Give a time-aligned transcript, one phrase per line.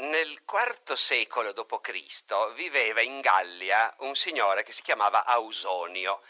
[0.00, 2.54] Nel IV secolo d.C.
[2.54, 6.22] viveva in Gallia un signore che si chiamava Ausonio,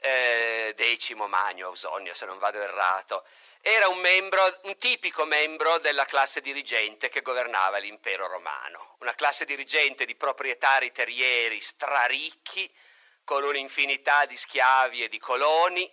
[0.00, 3.26] eh, decimo Magno Ausonio se non vado errato.
[3.60, 9.44] Era un, membro, un tipico membro della classe dirigente che governava l'impero romano, una classe
[9.44, 12.72] dirigente di proprietari terrieri straricchi,
[13.24, 15.90] con un'infinità di schiavi e di coloni,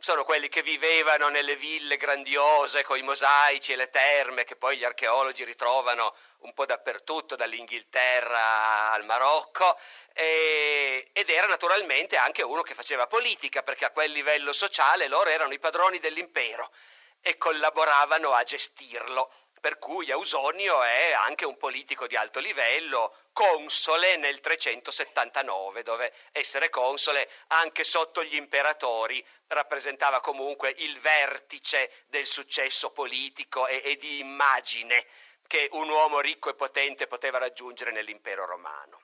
[0.00, 4.78] sono quelli che vivevano nelle ville grandiose con i mosaici e le terme che poi
[4.78, 9.78] gli archeologi ritrovano un po' dappertutto, dall'Inghilterra al Marocco,
[10.14, 15.28] e, ed era naturalmente anche uno che faceva politica, perché a quel livello sociale loro
[15.28, 16.72] erano i padroni dell'impero
[17.20, 19.30] e collaboravano a gestirlo.
[19.60, 26.70] Per cui Ausonio è anche un politico di alto livello, console nel 379, dove essere
[26.70, 34.18] console anche sotto gli imperatori rappresentava comunque il vertice del successo politico e, e di
[34.18, 35.06] immagine
[35.46, 39.02] che un uomo ricco e potente poteva raggiungere nell'impero romano.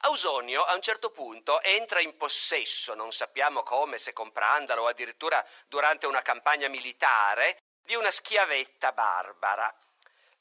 [0.00, 5.44] Ausonio a un certo punto entra in possesso, non sappiamo come, se comprandolo o addirittura
[5.66, 9.74] durante una campagna militare, di una schiavetta barbara.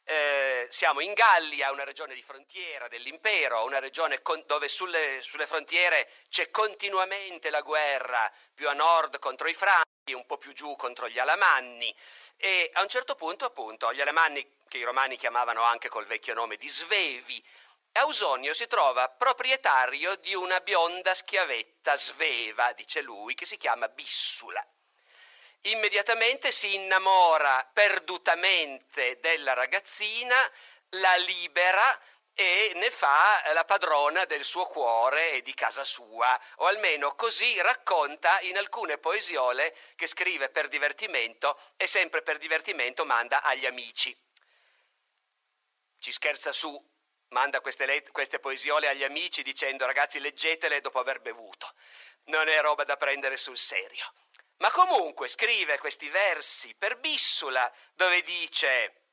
[0.03, 5.47] Eh, siamo in Gallia, una regione di frontiera dell'impero, una regione con, dove sulle, sulle,
[5.47, 10.75] frontiere c'è continuamente la guerra, più a nord contro i franchi, un po' più giù
[10.75, 11.95] contro gli alamanni
[12.38, 16.33] e a un certo punto appunto gli alamanni, che i romani chiamavano anche col vecchio
[16.33, 17.43] nome di svevi,
[17.93, 24.63] Ausonio si trova proprietario di una bionda schiavetta sveva, dice lui, che si chiama Bissula
[25.66, 30.35] immediatamente si innamora perdutamente della ragazzina,
[30.89, 31.99] la libera
[32.33, 37.59] e ne fa la padrona del suo cuore e di casa sua, o almeno così
[37.61, 44.16] racconta in alcune poesiole che scrive per divertimento e sempre per divertimento manda agli amici.
[45.97, 46.77] Ci scherza su,
[47.29, 51.73] manda queste, let- queste poesiole agli amici dicendo ragazzi leggetele dopo aver bevuto,
[52.25, 54.13] non è roba da prendere sul serio.
[54.57, 59.03] Ma comunque scrive questi versi per Bissula, dove dice,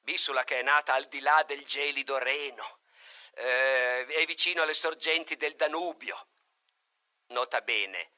[0.00, 2.80] Bissula che è nata al di là del gelido Reno,
[3.34, 6.28] eh, è vicino alle sorgenti del Danubio.
[7.28, 8.10] Nota bene,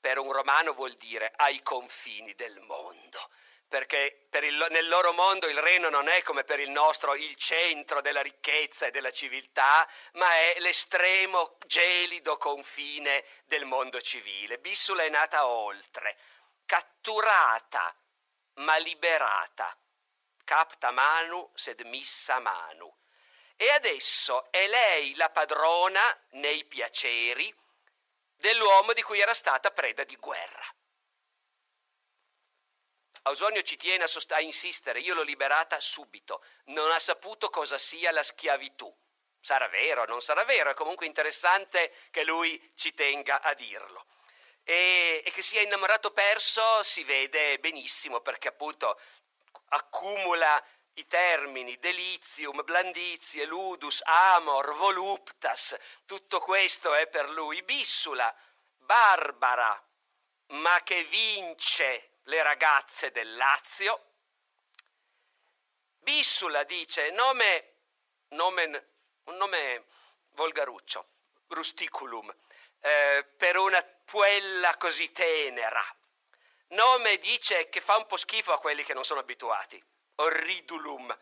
[0.00, 3.30] per un romano vuol dire ai confini del mondo
[3.74, 7.34] perché per il, nel loro mondo il Reno non è come per il nostro il
[7.34, 14.58] centro della ricchezza e della civiltà, ma è l'estremo gelido confine del mondo civile.
[14.58, 16.16] Bissula è nata oltre,
[16.64, 17.92] catturata
[18.58, 19.76] ma liberata.
[20.44, 22.96] Capta manu sed missa manu.
[23.56, 26.00] E adesso è lei la padrona
[26.34, 27.52] nei piaceri
[28.36, 30.64] dell'uomo di cui era stata preda di guerra.
[33.26, 37.78] Ausonio ci tiene a, sost- a insistere, io l'ho liberata subito, non ha saputo cosa
[37.78, 38.94] sia la schiavitù.
[39.40, 44.06] Sarà vero, non sarà vero, è comunque interessante che lui ci tenga a dirlo.
[44.62, 48.98] E, che sia innamorato perso si vede benissimo perché appunto
[49.68, 50.62] accumula
[50.94, 58.34] i termini delitium, blandizie, ludus, amor, voluptas, tutto questo è per lui bissula,
[58.76, 59.82] barbara,
[60.48, 64.12] ma che vince le ragazze del Lazio.
[65.98, 67.76] Bissula dice nome,
[68.28, 68.88] nome,
[69.24, 69.86] un nome
[70.32, 71.08] volgaruccio,
[71.48, 72.34] rusticulum,
[72.80, 75.82] eh, per una puella così tenera.
[76.68, 79.82] Nome dice che fa un po' schifo a quelli che non sono abituati.
[80.16, 81.16] Orridulum,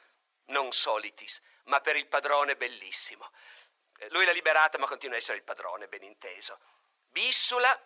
[0.46, 3.30] non solitis, ma per il padrone bellissimo.
[3.98, 6.58] Eh, lui l'ha liberata, ma continua a essere il padrone, ben inteso.
[7.08, 7.78] Bissula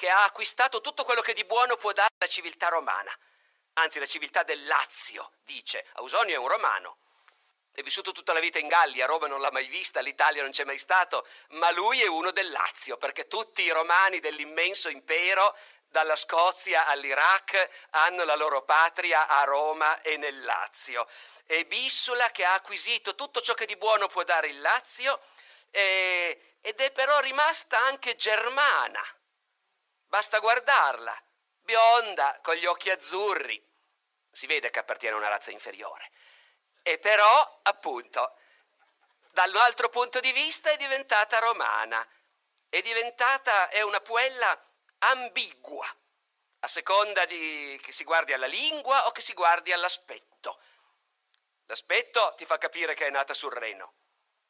[0.00, 3.14] che ha acquistato tutto quello che di buono può dare la civiltà romana.
[3.74, 5.84] Anzi, la civiltà del Lazio, dice.
[5.96, 6.96] Ausonio è un romano.
[7.70, 10.64] È vissuto tutta la vita in Gallia, Roma non l'ha mai vista, l'Italia non c'è
[10.64, 15.54] mai stato, ma lui è uno del Lazio, perché tutti i romani dell'immenso impero,
[15.86, 21.06] dalla Scozia all'Iraq, hanno la loro patria a Roma e nel Lazio.
[21.44, 25.20] E Bissula che ha acquisito tutto ciò che di buono può dare il Lazio,
[25.70, 29.04] eh, ed è però rimasta anche germana
[30.10, 31.16] Basta guardarla,
[31.60, 33.64] bionda, con gli occhi azzurri.
[34.32, 36.10] Si vede che appartiene a una razza inferiore.
[36.82, 38.36] E però, appunto,
[39.30, 42.04] dal altro punto di vista è diventata romana.
[42.68, 44.60] È diventata, è una puella
[44.98, 45.86] ambigua,
[46.58, 50.60] a seconda di che si guardi alla lingua o che si guardi all'aspetto.
[51.66, 53.94] L'aspetto ti fa capire che è nata sul Reno,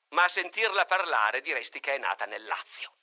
[0.08, 2.94] ma a sentirla parlare diresti che è nata nel Lazio.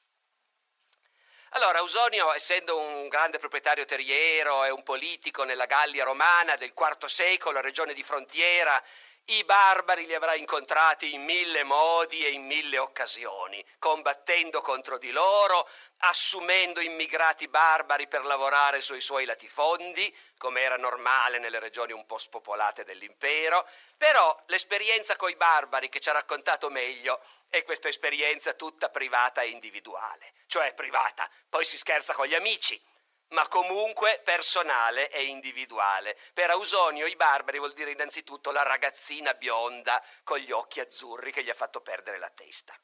[1.51, 7.05] Allora, Ausonio, essendo un grande proprietario terriero e un politico nella Gallia romana del IV
[7.05, 8.83] secolo, regione di frontiera,
[9.29, 15.11] i barbari li avrà incontrati in mille modi e in mille occasioni, combattendo contro di
[15.11, 15.67] loro,
[15.99, 22.17] assumendo immigrati barbari per lavorare sui suoi latifondi, come era normale nelle regioni un po'
[22.17, 27.19] spopolate dell'impero, però l'esperienza coi barbari che ci ha raccontato meglio
[27.49, 32.81] è questa esperienza tutta privata e individuale, cioè privata, poi si scherza con gli amici,
[33.29, 36.17] ma comunque personale e individuale.
[36.33, 41.43] Per Ausonio i barbari vuol dire innanzitutto la ragazzina bionda con gli occhi azzurri che
[41.43, 42.79] gli ha fatto perdere la testa.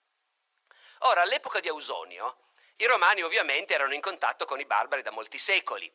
[1.00, 2.38] Ora, all'epoca di Ausonio,
[2.78, 5.92] i romani ovviamente erano in contatto con i barbari da molti secoli,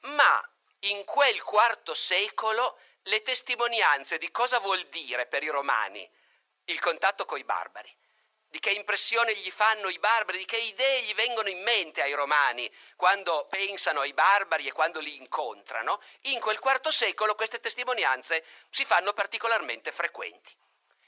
[0.00, 0.50] ma
[0.80, 6.08] in quel IV secolo le testimonianze di cosa vuol dire per i romani
[6.64, 7.94] il contatto con i barbari
[8.50, 12.14] di che impressione gli fanno i barbari, di che idee gli vengono in mente ai
[12.14, 18.44] romani quando pensano ai barbari e quando li incontrano, in quel IV secolo queste testimonianze
[18.68, 20.52] si fanno particolarmente frequenti.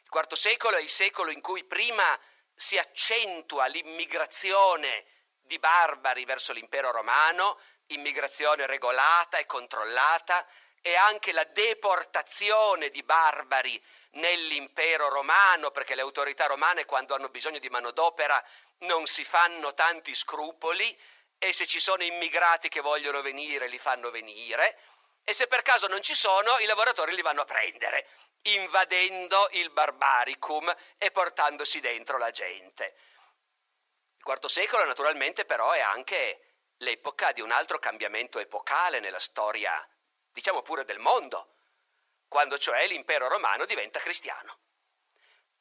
[0.05, 2.17] Il IV secolo è il secolo in cui prima
[2.55, 5.05] si accentua l'immigrazione
[5.41, 10.47] di barbari verso l'impero romano, immigrazione regolata e controllata,
[10.82, 13.82] e anche la deportazione di barbari
[14.12, 18.43] nell'impero romano, perché le autorità romane quando hanno bisogno di manodopera
[18.79, 21.00] non si fanno tanti scrupoli
[21.38, 24.79] e se ci sono immigrati che vogliono venire li fanno venire
[25.25, 28.08] e se per caso non ci sono i lavoratori li vanno a prendere,
[28.43, 32.94] invadendo il barbaricum e portandosi dentro la gente.
[34.19, 39.84] Il IV secolo naturalmente però è anche l'epoca di un altro cambiamento epocale nella storia,
[40.32, 41.49] diciamo pure del mondo
[42.32, 44.58] quando cioè l'impero romano diventa cristiano.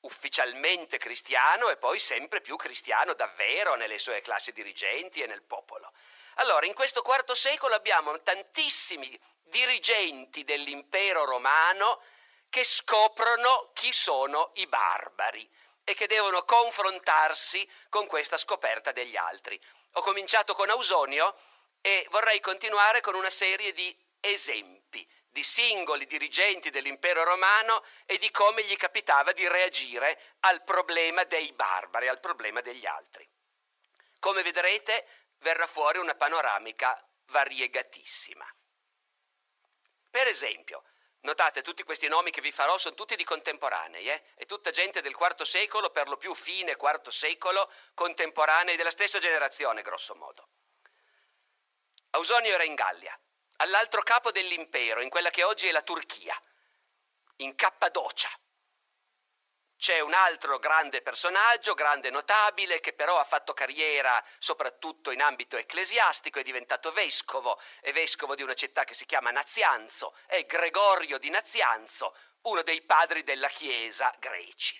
[0.02, 5.92] Ufficialmente cristiano e poi sempre più cristiano davvero nelle sue classi dirigenti e nel popolo.
[6.36, 12.02] Allora, in questo IV secolo abbiamo tantissimi dirigenti dell'impero romano
[12.50, 15.48] che scoprono chi sono i barbari
[15.84, 19.62] e che devono confrontarsi con questa scoperta degli altri.
[19.94, 21.36] Ho cominciato con Ausonio
[21.82, 28.30] e vorrei continuare con una serie di esempi di singoli dirigenti dell'impero romano e di
[28.32, 33.28] come gli capitava di reagire al problema dei barbari, al problema degli altri.
[34.20, 35.08] Come vedrete
[35.38, 38.46] verrà fuori una panoramica variegatissima.
[40.12, 40.84] Per esempio,
[41.22, 44.24] notate tutti questi nomi che vi farò sono tutti di contemporanei, eh?
[44.36, 49.20] è tutta gente del IV secolo, per lo più fine IV secolo, contemporanei della stessa
[49.20, 50.50] generazione, grosso modo.
[52.12, 53.18] Ausonio era in Gallia,
[53.62, 56.40] all'altro capo dell'impero, in quella che oggi è la Turchia,
[57.38, 58.30] in Cappadocia.
[59.78, 65.58] C'è un altro grande personaggio, grande notabile, che però ha fatto carriera soprattutto in ambito
[65.58, 71.18] ecclesiastico, è diventato vescovo, è vescovo di una città che si chiama Nazianzo, è Gregorio
[71.18, 74.80] di Nazianzo, uno dei padri della Chiesa greci.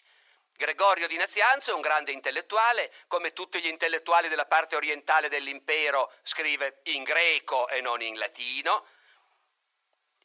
[0.62, 6.14] Gregorio di Nazianzo è un grande intellettuale, come tutti gli intellettuali della parte orientale dell'impero
[6.22, 8.86] scrive in greco e non in latino,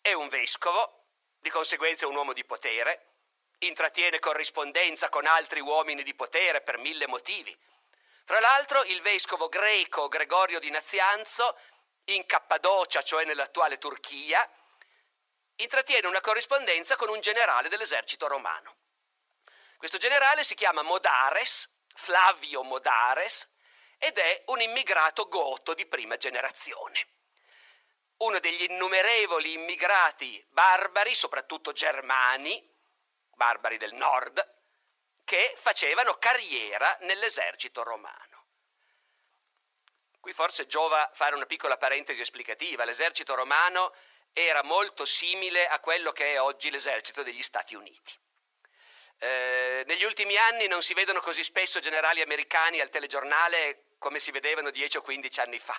[0.02, 1.06] è un vescovo,
[1.38, 3.14] di conseguenza è un uomo di potere,
[3.60, 7.58] intrattiene corrispondenza con altri uomini di potere per mille motivi.
[8.26, 11.58] Fra l'altro il vescovo greco Gregorio di Nazianzo,
[12.08, 14.46] in Cappadocia, cioè nell'attuale Turchia,
[15.54, 18.84] intrattiene una corrispondenza con un generale dell'esercito romano.
[19.76, 23.48] Questo generale si chiama Modares, Flavio Modares,
[23.98, 27.08] ed è un immigrato goto di prima generazione.
[28.18, 32.74] Uno degli innumerevoli immigrati barbari, soprattutto germani,
[33.34, 34.54] barbari del nord,
[35.24, 38.46] che facevano carriera nell'esercito romano.
[40.20, 42.84] Qui forse giova fare una piccola parentesi esplicativa.
[42.84, 43.94] L'esercito romano
[44.32, 48.18] era molto simile a quello che è oggi l'esercito degli Stati Uniti.
[49.18, 54.30] Eh, negli ultimi anni non si vedono così spesso generali americani al telegiornale come si
[54.30, 55.78] vedevano 10 o 15 anni fa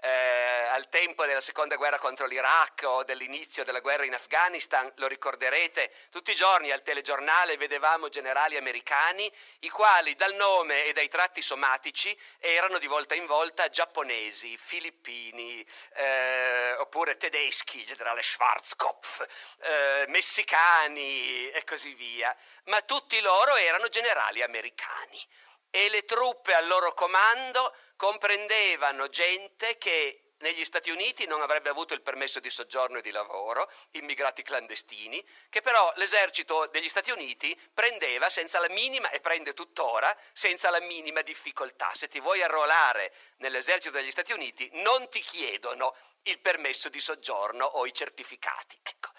[0.00, 5.08] eh, al tempo della seconda guerra contro l'Iraq o dell'inizio della guerra in Afghanistan, lo
[5.08, 11.08] ricorderete, tutti i giorni al telegiornale vedevamo generali americani, i quali dal nome e dai
[11.08, 19.26] tratti somatici erano di volta in volta giapponesi, filippini, eh, oppure tedeschi, generale Schwarzkopf,
[19.60, 22.34] eh, messicani e così via,
[22.64, 25.26] ma tutti loro erano generali americani
[25.70, 31.94] e le truppe al loro comando comprendevano gente che negli Stati Uniti non avrebbe avuto
[31.94, 37.58] il permesso di soggiorno e di lavoro, immigrati clandestini, che però l'esercito degli Stati Uniti
[37.72, 41.90] prendeva senza la minima, e prende tuttora, senza la minima difficoltà.
[41.94, 47.64] Se ti vuoi arruolare nell'esercito degli Stati Uniti non ti chiedono il permesso di soggiorno
[47.64, 48.78] o i certificati.
[48.82, 49.10] Ecco.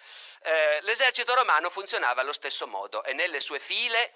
[0.43, 4.13] Eh, l'esercito romano funzionava allo stesso modo e nelle sue file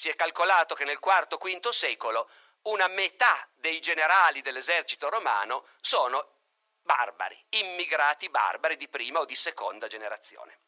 [0.00, 2.30] si è calcolato che nel IV-V secolo
[2.62, 6.36] una metà dei generali dell'esercito romano sono
[6.80, 10.58] barbari, immigrati barbari di prima o di seconda generazione.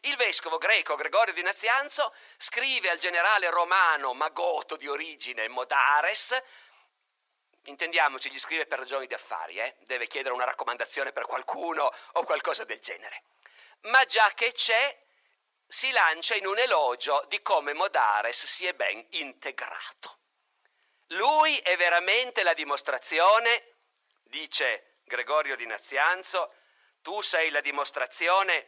[0.00, 6.36] Il vescovo greco Gregorio di Nazianzo scrive al generale romano Magoto di origine Modares,
[7.66, 9.76] intendiamoci, gli scrive per ragioni di affari, eh?
[9.82, 13.22] deve chiedere una raccomandazione per qualcuno o qualcosa del genere.
[13.82, 14.98] Ma già che c'è,
[15.70, 20.18] si lancia in un elogio di come Modares si è ben integrato.
[21.10, 23.76] Lui è veramente la dimostrazione,
[24.24, 26.52] dice Gregorio di Nazianzo,
[27.02, 28.66] tu sei la dimostrazione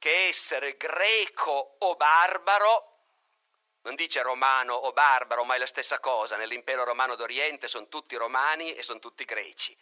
[0.00, 2.88] che essere greco o barbaro,
[3.82, 8.16] non dice romano o barbaro, ma è la stessa cosa, nell'impero romano d'Oriente sono tutti
[8.16, 9.78] romani e sono tutti greci.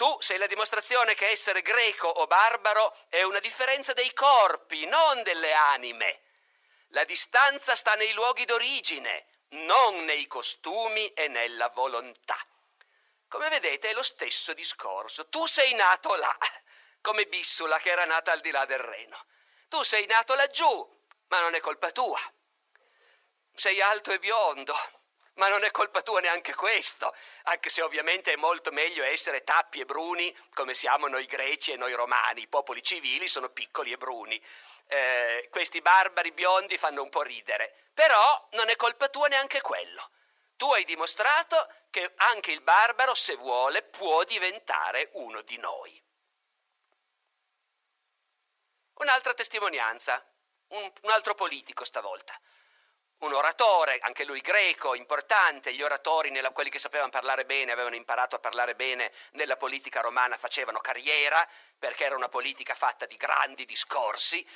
[0.00, 5.22] Tu sei la dimostrazione che essere greco o barbaro è una differenza dei corpi, non
[5.22, 6.22] delle anime.
[6.92, 9.26] La distanza sta nei luoghi d'origine,
[9.66, 12.38] non nei costumi e nella volontà.
[13.28, 15.28] Come vedete è lo stesso discorso.
[15.28, 16.34] Tu sei nato là,
[17.02, 19.26] come Bissula che era nata al di là del Reno.
[19.68, 22.18] Tu sei nato laggiù, ma non è colpa tua.
[23.52, 24.74] Sei alto e biondo,
[25.40, 29.80] ma non è colpa tua neanche questo, anche se ovviamente è molto meglio essere tappi
[29.80, 33.96] e bruni come siamo noi greci e noi romani, i popoli civili sono piccoli e
[33.96, 34.38] bruni.
[34.86, 40.10] Eh, questi barbari biondi fanno un po' ridere, però non è colpa tua neanche quello.
[40.56, 46.04] Tu hai dimostrato che anche il barbaro, se vuole, può diventare uno di noi.
[48.92, 50.22] Un'altra testimonianza,
[50.68, 52.38] un, un altro politico stavolta
[53.20, 57.96] un oratore, anche lui greco, importante, gli oratori, nella, quelli che sapevano parlare bene, avevano
[57.96, 61.46] imparato a parlare bene nella politica romana, facevano carriera,
[61.78, 64.46] perché era una politica fatta di grandi discorsi,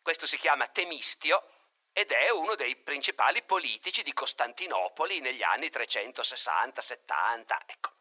[0.00, 1.44] questo si chiama Temistio
[1.92, 7.58] ed è uno dei principali politici di Costantinopoli negli anni 360-70.
[7.66, 7.92] Ecco.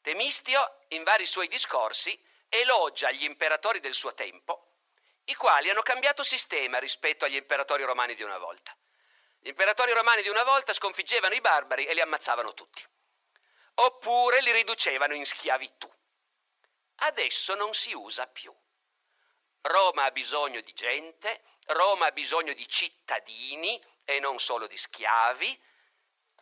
[0.00, 2.18] Temistio, in vari suoi discorsi,
[2.48, 4.76] elogia gli imperatori del suo tempo,
[5.24, 8.74] i quali hanno cambiato sistema rispetto agli imperatori romani di una volta.
[9.48, 12.86] Gli imperatori romani di una volta sconfiggevano i barbari e li ammazzavano tutti.
[13.76, 15.90] Oppure li riducevano in schiavitù.
[16.96, 18.54] Adesso non si usa più.
[19.62, 25.58] Roma ha bisogno di gente, Roma ha bisogno di cittadini e non solo di schiavi.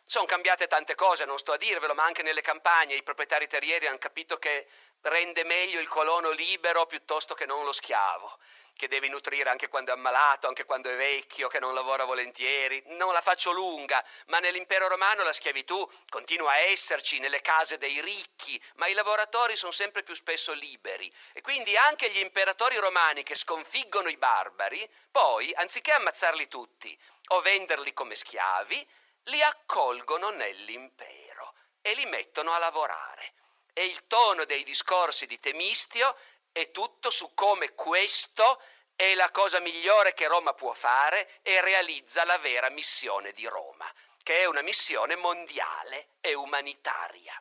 [0.09, 3.87] Sono cambiate tante cose, non sto a dirvelo, ma anche nelle campagne i proprietari terrieri
[3.87, 4.67] hanno capito che
[5.01, 8.39] rende meglio il colono libero piuttosto che non lo schiavo
[8.77, 12.81] che deve nutrire anche quando è ammalato, anche quando è vecchio, che non lavora volentieri.
[12.85, 17.99] Non la faccio lunga, ma nell'impero romano la schiavitù continua a esserci nelle case dei
[17.99, 21.11] ricchi, ma i lavoratori sono sempre più spesso liberi.
[21.33, 26.97] E quindi anche gli imperatori romani che sconfiggono i barbari, poi, anziché ammazzarli tutti
[27.29, 28.87] o venderli come schiavi,
[29.27, 33.33] li accolgono nell'impero e li mettono a lavorare.
[33.73, 36.15] E il tono dei discorsi di Temistio
[36.51, 38.61] è tutto su come questo
[38.95, 43.91] è la cosa migliore che Roma può fare e realizza la vera missione di Roma,
[44.23, 47.39] che è una missione mondiale e umanitaria.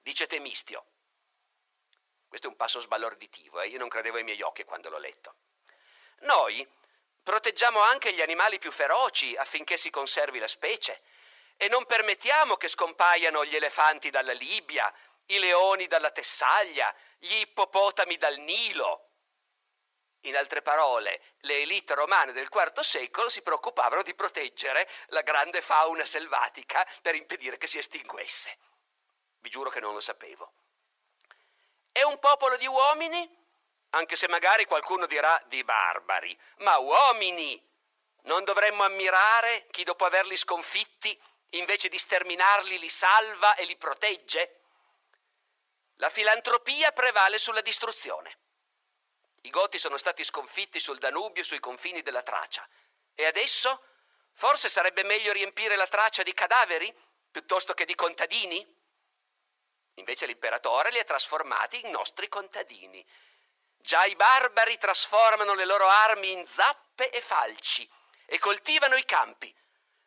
[0.00, 0.84] Dice Temistio.
[2.28, 3.66] Questo è un passo sbalorditivo, eh?
[3.66, 5.34] io non credevo ai miei occhi quando l'ho letto.
[6.20, 6.64] Noi
[7.22, 11.02] proteggiamo anche gli animali più feroci affinché si conservi la specie
[11.56, 14.92] e non permettiamo che scompaiano gli elefanti dalla Libia,
[15.26, 19.08] i leoni dalla Tessaglia, gli ippopotami dal Nilo.
[20.24, 25.60] In altre parole, le elite romane del IV secolo si preoccupavano di proteggere la grande
[25.60, 28.56] fauna selvatica per impedire che si estinguesse.
[29.38, 30.52] Vi giuro che non lo sapevo.
[31.92, 33.39] È un popolo di uomini?
[33.90, 37.68] Anche se magari qualcuno dirà di barbari, ma uomini!
[38.22, 41.18] Non dovremmo ammirare chi dopo averli sconfitti,
[41.50, 44.60] invece di sterminarli, li salva e li protegge?
[45.96, 48.38] La filantropia prevale sulla distruzione.
[49.42, 52.66] I Goti sono stati sconfitti sul Danubio sui confini della Tracia.
[53.14, 53.82] E adesso?
[54.32, 56.94] Forse sarebbe meglio riempire la Tracia di cadaveri
[57.30, 58.78] piuttosto che di contadini?
[59.94, 63.04] Invece l'imperatore li ha trasformati in nostri contadini.
[63.82, 67.90] Già i barbari trasformano le loro armi in zappe e falci
[68.26, 69.54] e coltivano i campi.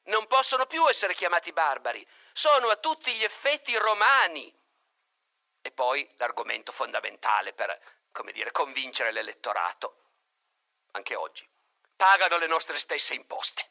[0.03, 4.53] Non possono più essere chiamati barbari, sono a tutti gli effetti romani
[5.61, 7.79] e poi l'argomento fondamentale per,
[8.11, 10.03] come dire, convincere l'elettorato,
[10.91, 11.47] anche oggi.
[11.95, 13.69] Pagano le nostre stesse imposte.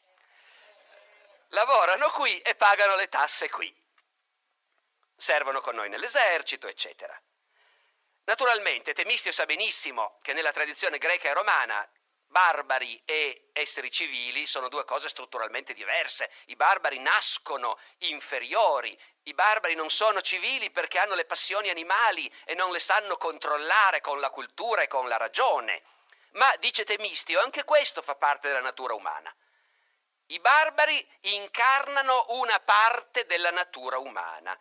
[1.49, 3.71] Lavorano qui e pagano le tasse qui.
[5.15, 7.19] Servono con noi nell'esercito, eccetera.
[8.25, 11.87] Naturalmente Temistio sa benissimo che nella tradizione greca e romana
[12.33, 16.31] barbari e esseri civili sono due cose strutturalmente diverse.
[16.45, 22.55] I barbari nascono inferiori, i barbari non sono civili perché hanno le passioni animali e
[22.55, 25.83] non le sanno controllare con la cultura e con la ragione.
[26.31, 29.33] Ma, dice Temistio, anche questo fa parte della natura umana.
[30.27, 34.57] I barbari incarnano una parte della natura umana.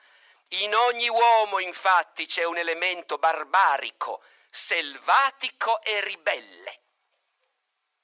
[0.55, 6.81] In ogni uomo, infatti, c'è un elemento barbarico, selvatico e ribelle.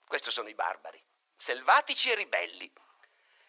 [0.07, 1.03] Questi sono i barbari,
[1.37, 2.73] selvatici e ribelli.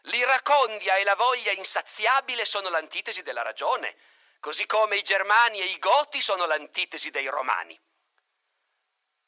[0.03, 3.95] L'iracondia e la voglia insaziabile sono l'antitesi della ragione,
[4.41, 7.79] così come i germani e i goti sono l'antitesi dei romani.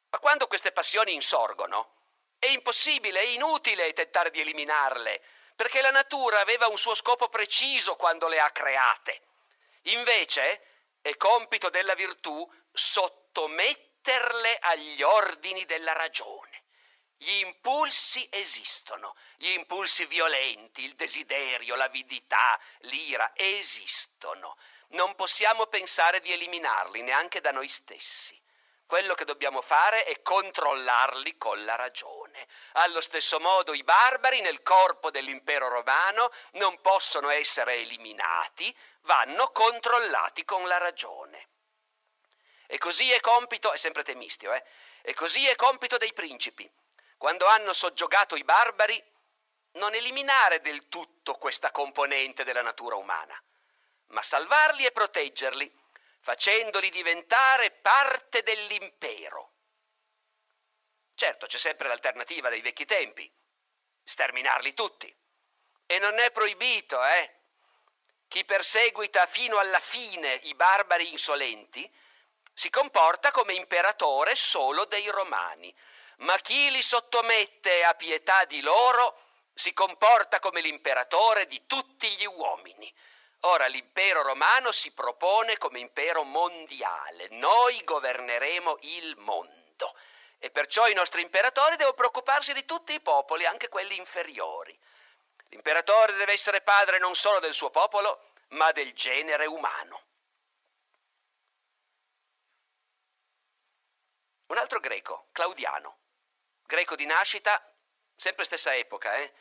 [0.09, 1.95] Ma quando queste passioni insorgono,
[2.39, 5.21] è impossibile, è inutile tentare di eliminarle,
[5.55, 9.21] perché la natura aveva un suo scopo preciso quando le ha create.
[9.83, 10.61] Invece
[11.01, 16.63] è compito della virtù sottometterle agli ordini della ragione.
[17.17, 24.57] Gli impulsi esistono, gli impulsi violenti, il desiderio, l'avidità, l'ira esistono.
[24.89, 28.40] Non possiamo pensare di eliminarli neanche da noi stessi.
[28.91, 32.45] Quello che dobbiamo fare è controllarli con la ragione.
[32.73, 40.43] Allo stesso modo i barbari nel corpo dell'impero romano non possono essere eliminati, vanno controllati
[40.43, 41.47] con la ragione.
[42.67, 44.61] E così è compito, è sempre temistio, eh?
[45.03, 46.69] E così è compito dei principi
[47.15, 49.01] quando hanno soggiogato i barbari,
[49.75, 53.41] non eliminare del tutto questa componente della natura umana,
[54.07, 55.80] ma salvarli e proteggerli,
[56.21, 59.53] facendoli diventare parte dell'impero.
[61.15, 63.31] Certo, c'è sempre l'alternativa dei vecchi tempi,
[64.03, 65.13] sterminarli tutti.
[65.85, 67.39] E non è proibito, eh?
[68.27, 71.91] Chi perseguita fino alla fine i barbari insolenti
[72.53, 75.75] si comporta come imperatore solo dei romani,
[76.19, 79.19] ma chi li sottomette a pietà di loro
[79.53, 82.93] si comporta come l'imperatore di tutti gli uomini.
[83.41, 89.95] Ora l'impero romano si propone come impero mondiale, noi governeremo il mondo
[90.37, 94.77] e perciò i nostri imperatori devono preoccuparsi di tutti i popoli, anche quelli inferiori.
[95.49, 100.01] L'imperatore deve essere padre non solo del suo popolo, ma del genere umano.
[104.47, 105.97] Un altro greco, Claudiano,
[106.65, 107.63] greco di nascita,
[108.15, 109.33] sempre stessa epoca, eh?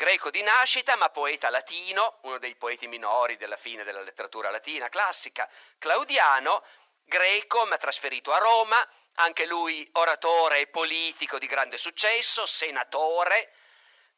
[0.00, 4.88] Greco di nascita ma poeta latino, uno dei poeti minori della fine della letteratura latina
[4.88, 5.46] classica,
[5.78, 6.64] Claudiano,
[7.04, 8.76] greco ma trasferito a Roma,
[9.16, 13.52] anche lui oratore e politico di grande successo, senatore,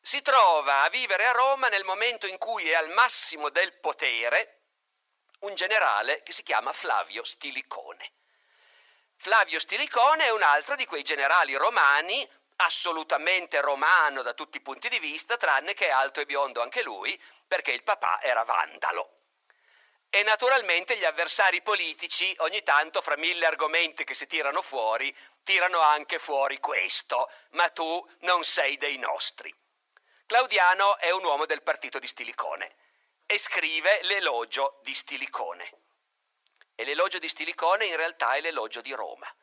[0.01, 4.61] si trova a vivere a Roma nel momento in cui è al massimo del potere
[5.41, 8.13] un generale che si chiama Flavio Stilicone.
[9.17, 14.89] Flavio Stilicone è un altro di quei generali romani, assolutamente romano da tutti i punti
[14.89, 19.19] di vista, tranne che è alto e biondo anche lui, perché il papà era vandalo.
[20.11, 25.81] E naturalmente gli avversari politici, ogni tanto, fra mille argomenti che si tirano fuori, tirano
[25.81, 29.55] anche fuori questo, ma tu non sei dei nostri.
[30.27, 32.75] Claudiano è un uomo del partito di Stilicone
[33.27, 35.73] e scrive l'elogio di Stilicone.
[36.75, 39.35] E l'elogio di Stilicone in realtà è l'elogio di Roma,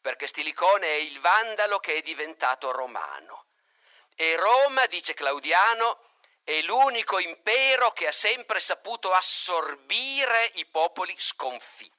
[0.00, 3.46] perché Stilicone è il vandalo che è diventato romano.
[4.14, 6.00] E Roma, dice Claudiano,
[6.42, 11.96] è l'unico impero che ha sempre saputo assorbire i popoli sconfitti.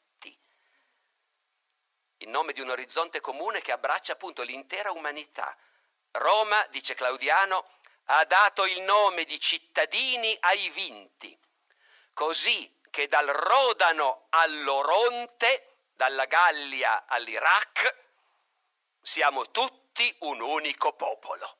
[2.22, 5.56] In nome di un orizzonte comune che abbraccia appunto l'intera umanità.
[6.12, 11.38] Roma, dice Claudiano, ha dato il nome di cittadini ai vinti.
[12.14, 15.69] Così che dal Rodano all'Oronte,
[16.00, 17.96] dalla Gallia all'Iraq,
[19.02, 21.58] siamo tutti un unico popolo.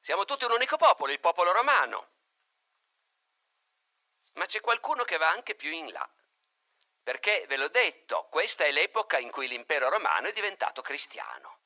[0.00, 2.10] Siamo tutti un unico popolo, il popolo romano.
[4.34, 6.06] Ma c'è qualcuno che va anche più in là,
[7.02, 11.60] perché ve l'ho detto, questa è l'epoca in cui l'impero romano è diventato cristiano,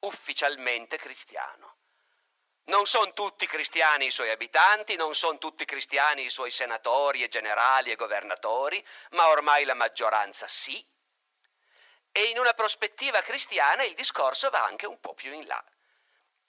[0.00, 1.78] ufficialmente cristiano.
[2.66, 7.28] Non sono tutti cristiani i suoi abitanti, non sono tutti cristiani i suoi senatori e
[7.28, 10.82] generali e governatori, ma ormai la maggioranza sì.
[12.10, 15.62] E in una prospettiva cristiana il discorso va anche un po' più in là.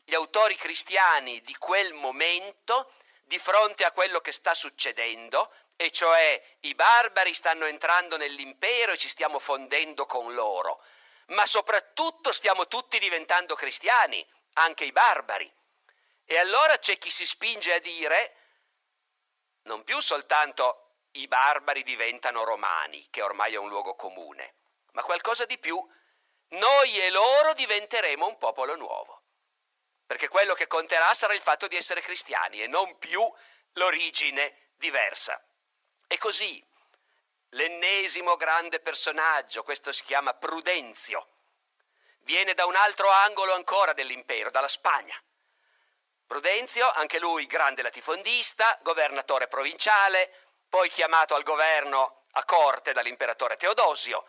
[0.06, 6.42] Gli autori cristiani di quel momento, di fronte a quello che sta succedendo, e cioè
[6.62, 10.82] i barbari stanno entrando nell'impero e ci stiamo fondendo con loro,
[11.28, 15.52] ma soprattutto stiamo tutti diventando cristiani, anche i barbari.
[16.26, 18.36] E allora c'è chi si spinge a dire
[19.64, 24.56] non più soltanto i barbari diventano romani, che ormai è un luogo comune,
[24.92, 25.80] ma qualcosa di più,
[26.50, 29.24] noi e loro diventeremo un popolo nuovo.
[30.06, 33.22] Perché quello che conterà sarà il fatto di essere cristiani e non più
[33.74, 35.42] l'origine diversa.
[36.08, 36.64] E così
[37.50, 41.28] l'ennesimo grande personaggio, questo si chiama Prudenzio,
[42.20, 45.20] viene da un altro angolo ancora dell'impero, dalla Spagna.
[46.26, 50.32] Prudenzio, anche lui grande latifondista, governatore provinciale,
[50.68, 54.26] poi chiamato al governo a corte dall'imperatore Teodosio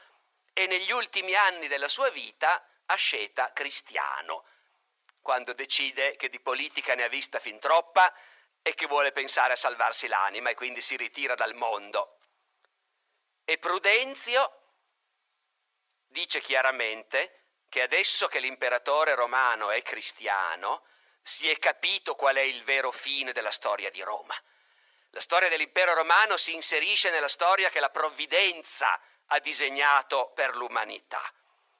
[0.52, 4.44] e negli ultimi anni della sua vita asceta cristiano,
[5.20, 8.12] quando decide che di politica ne ha vista fin troppa
[8.62, 12.18] e che vuole pensare a salvarsi l'anima e quindi si ritira dal mondo.
[13.44, 14.74] E Prudenzio
[16.06, 20.84] dice chiaramente che adesso che l'imperatore romano è cristiano,
[21.26, 24.40] si è capito qual è il vero fine della storia di Roma.
[25.10, 31.20] La storia dell'impero romano si inserisce nella storia che la provvidenza ha disegnato per l'umanità.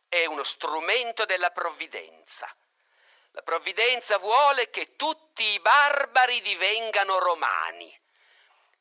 [0.08, 2.52] È uno strumento della provvidenza.
[3.30, 7.96] La provvidenza vuole che tutti i barbari divengano romani,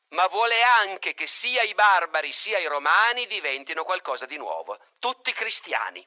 [0.08, 5.32] ma vuole anche che sia i barbari sia i romani diventino qualcosa di nuovo, tutti
[5.32, 6.04] cristiani.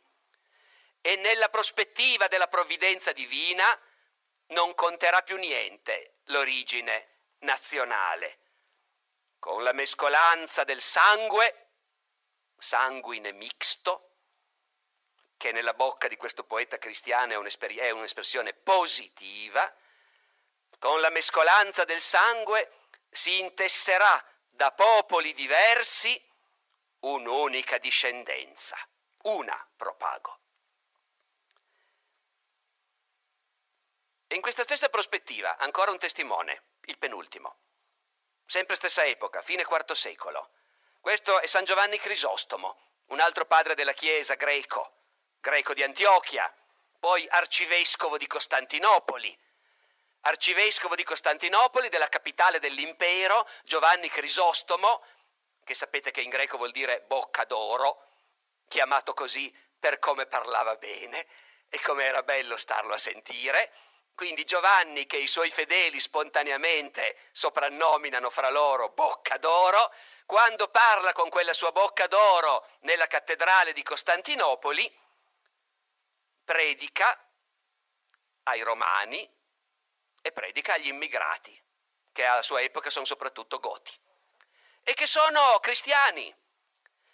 [1.00, 3.66] E nella prospettiva della provvidenza divina
[4.50, 7.08] non conterà più niente l'origine
[7.40, 8.38] nazionale.
[9.40, 11.68] Con la mescolanza del sangue,
[12.58, 14.06] sanguine mixto,
[15.38, 19.74] che nella bocca di questo poeta cristiano è, un'esper- è un'espressione positiva,
[20.80, 22.72] con la mescolanza del sangue
[23.10, 26.22] si intesserà da popoli diversi
[27.00, 28.78] un'unica discendenza,
[29.24, 30.40] una propago.
[34.32, 37.56] E in questa stessa prospettiva, ancora un testimone, il penultimo.
[38.46, 40.52] Sempre stessa epoca, fine IV secolo.
[41.02, 44.98] Questo è San Giovanni Crisostomo, un altro padre della Chiesa greco,
[45.40, 46.54] greco di Antiochia,
[47.00, 49.36] poi arcivescovo di Costantinopoli.
[50.22, 55.04] Arcivescovo di Costantinopoli, della capitale dell'impero, Giovanni Crisostomo,
[55.64, 58.04] che sapete che in greco vuol dire bocca d'oro,
[58.68, 61.26] chiamato così per come parlava bene
[61.68, 63.72] e come era bello starlo a sentire
[64.20, 69.94] quindi Giovanni, che i suoi fedeli spontaneamente soprannominano fra loro bocca d'oro,
[70.26, 74.94] quando parla con quella sua bocca d'oro nella cattedrale di Costantinopoli,
[76.44, 77.18] predica
[78.44, 79.26] ai romani
[80.22, 81.58] e predica agli immigrati,
[82.12, 83.98] che alla sua epoca sono soprattutto goti,
[84.84, 86.36] e che sono cristiani,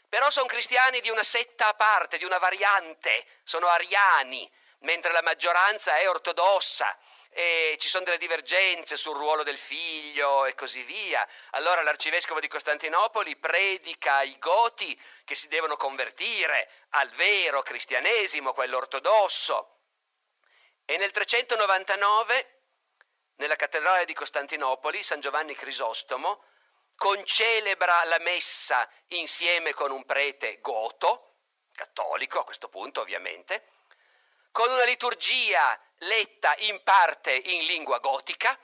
[0.10, 4.52] però sono cristiani di una setta a parte, di una variante, sono ariani,
[4.86, 6.98] mentre la maggioranza è ortodossa
[7.30, 11.28] e ci sono delle divergenze sul ruolo del figlio e così via.
[11.52, 18.78] Allora l'arcivescovo di Costantinopoli predica ai goti che si devono convertire al vero cristianesimo, quello
[18.78, 19.80] ortodosso.
[20.86, 22.62] E nel 399,
[23.36, 26.46] nella cattedrale di Costantinopoli, San Giovanni Crisostomo
[26.96, 31.34] concelebra la messa insieme con un prete goto,
[31.74, 33.75] cattolico a questo punto ovviamente,
[34.56, 38.58] con una liturgia letta in parte in lingua gotica,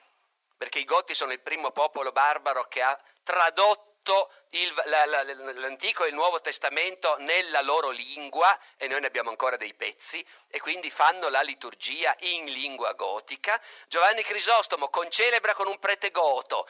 [0.55, 6.05] perché i Goti sono il primo popolo barbaro che ha tradotto il, la, la, l'Antico
[6.05, 10.61] e il Nuovo Testamento nella loro lingua, e noi ne abbiamo ancora dei pezzi, e
[10.61, 13.61] quindi fanno la liturgia in lingua gotica.
[13.89, 16.69] Giovanni Crisostomo concelebra con un prete goto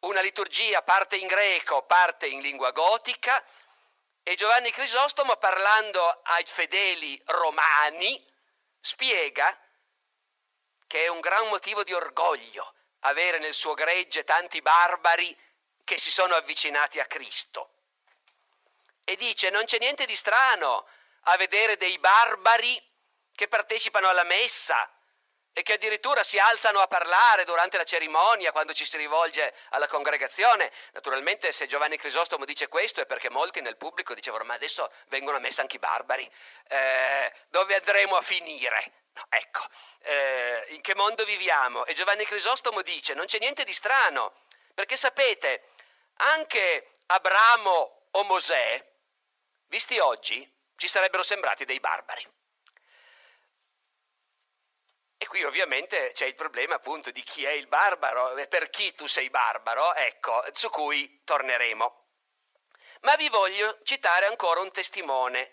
[0.00, 3.42] una liturgia parte in greco, parte in lingua gotica,
[4.22, 8.28] e Giovanni Crisostomo, parlando ai fedeli romani,
[8.80, 9.58] spiega
[10.86, 15.36] che è un gran motivo di orgoglio avere nel suo gregge tanti barbari
[15.84, 17.74] che si sono avvicinati a Cristo.
[19.04, 20.86] E dice non c'è niente di strano
[21.24, 22.80] a vedere dei barbari
[23.34, 24.90] che partecipano alla messa
[25.52, 29.88] e che addirittura si alzano a parlare durante la cerimonia quando ci si rivolge alla
[29.88, 30.70] congregazione.
[30.92, 35.38] Naturalmente se Giovanni Crisostomo dice questo è perché molti nel pubblico dicevano ma adesso vengono
[35.38, 36.30] a messa anche i barbari,
[36.68, 38.92] eh, dove andremo a finire?
[39.12, 39.66] No, ecco,
[40.02, 41.84] eh, in che mondo viviamo?
[41.84, 44.34] E Giovanni Crisostomo dice non c'è niente di strano,
[44.72, 45.64] perché sapete,
[46.16, 48.84] anche Abramo o Mosè,
[49.66, 52.26] visti oggi, ci sarebbero sembrati dei barbari.
[55.30, 59.06] Qui ovviamente c'è il problema appunto di chi è il barbaro e per chi tu
[59.06, 62.04] sei barbaro, ecco, su cui torneremo.
[63.02, 65.52] Ma vi voglio citare ancora un testimone,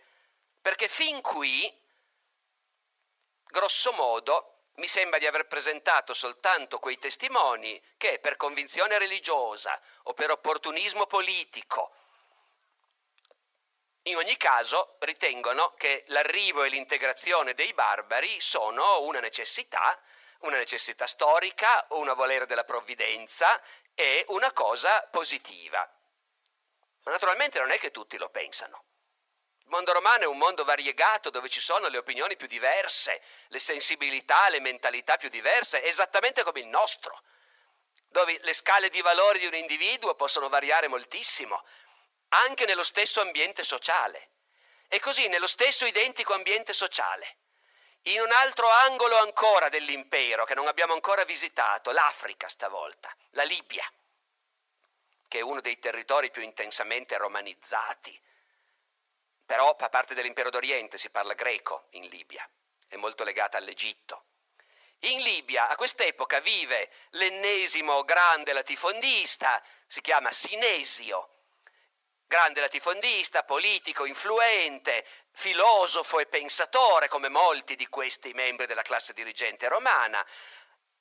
[0.60, 1.72] perché fin qui,
[3.46, 10.14] grosso modo, mi sembra di aver presentato soltanto quei testimoni che per convinzione religiosa o
[10.14, 11.94] per opportunismo politico
[14.08, 20.00] in ogni caso ritengono che l'arrivo e l'integrazione dei barbari sono una necessità,
[20.40, 23.62] una necessità storica, una volere della provvidenza
[23.94, 25.80] e una cosa positiva.
[27.04, 28.86] Ma naturalmente non è che tutti lo pensano.
[29.60, 33.60] Il mondo romano è un mondo variegato dove ci sono le opinioni più diverse, le
[33.60, 37.22] sensibilità, le mentalità più diverse, esattamente come il nostro,
[38.08, 41.66] dove le scale di valori di un individuo possono variare moltissimo,
[42.30, 44.30] anche nello stesso ambiente sociale.
[44.88, 47.38] E così nello stesso identico ambiente sociale.
[48.04, 53.84] In un altro angolo ancora dell'impero che non abbiamo ancora visitato, l'Africa stavolta, la Libia,
[55.28, 58.18] che è uno dei territori più intensamente romanizzati.
[59.46, 62.50] Però fa parte dell'impero d'Oriente, si parla greco in Libia,
[62.88, 64.24] è molto legata all'Egitto.
[65.00, 71.37] In Libia a quest'epoca vive l'ennesimo grande latifondista, si chiama Sinesio,
[72.28, 79.68] grande latifondista, politico, influente, filosofo e pensatore, come molti di questi membri della classe dirigente
[79.68, 80.26] romana,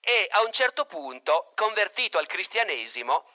[0.01, 3.29] e a un certo punto, convertito al cristianesimo,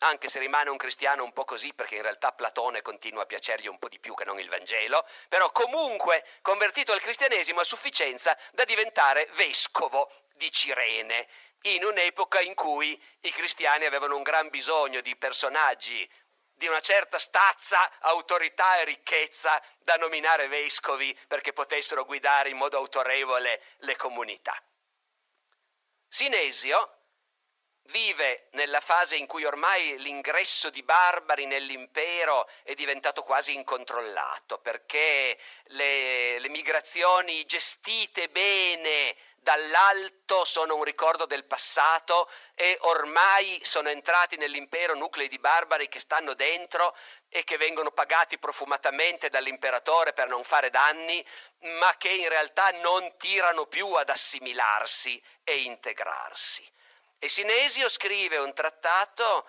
[0.00, 3.68] anche se rimane un cristiano un po' così perché in realtà Platone continua a piacergli
[3.68, 8.36] un po' di più che non il Vangelo, però comunque convertito al cristianesimo a sufficienza
[8.52, 11.28] da diventare vescovo di Cirene,
[11.62, 16.08] in un'epoca in cui i cristiani avevano un gran bisogno di personaggi
[16.56, 22.76] di una certa stazza, autorità e ricchezza da nominare vescovi perché potessero guidare in modo
[22.76, 24.60] autorevole le comunità.
[26.08, 26.92] Sinesio
[27.90, 35.38] vive nella fase in cui ormai l'ingresso di barbari nell'impero è diventato quasi incontrollato, perché
[35.66, 39.14] le, le migrazioni gestite bene
[39.46, 46.00] dall'alto sono un ricordo del passato e ormai sono entrati nell'impero nuclei di barbari che
[46.00, 46.96] stanno dentro
[47.28, 51.24] e che vengono pagati profumatamente dall'imperatore per non fare danni,
[51.78, 56.68] ma che in realtà non tirano più ad assimilarsi e integrarsi.
[57.20, 59.46] E Sinesio scrive un trattato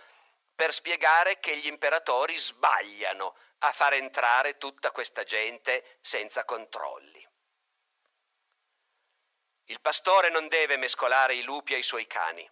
[0.54, 7.27] per spiegare che gli imperatori sbagliano a far entrare tutta questa gente senza controlli.
[9.70, 12.50] Il pastore non deve mescolare i lupi ai suoi cani,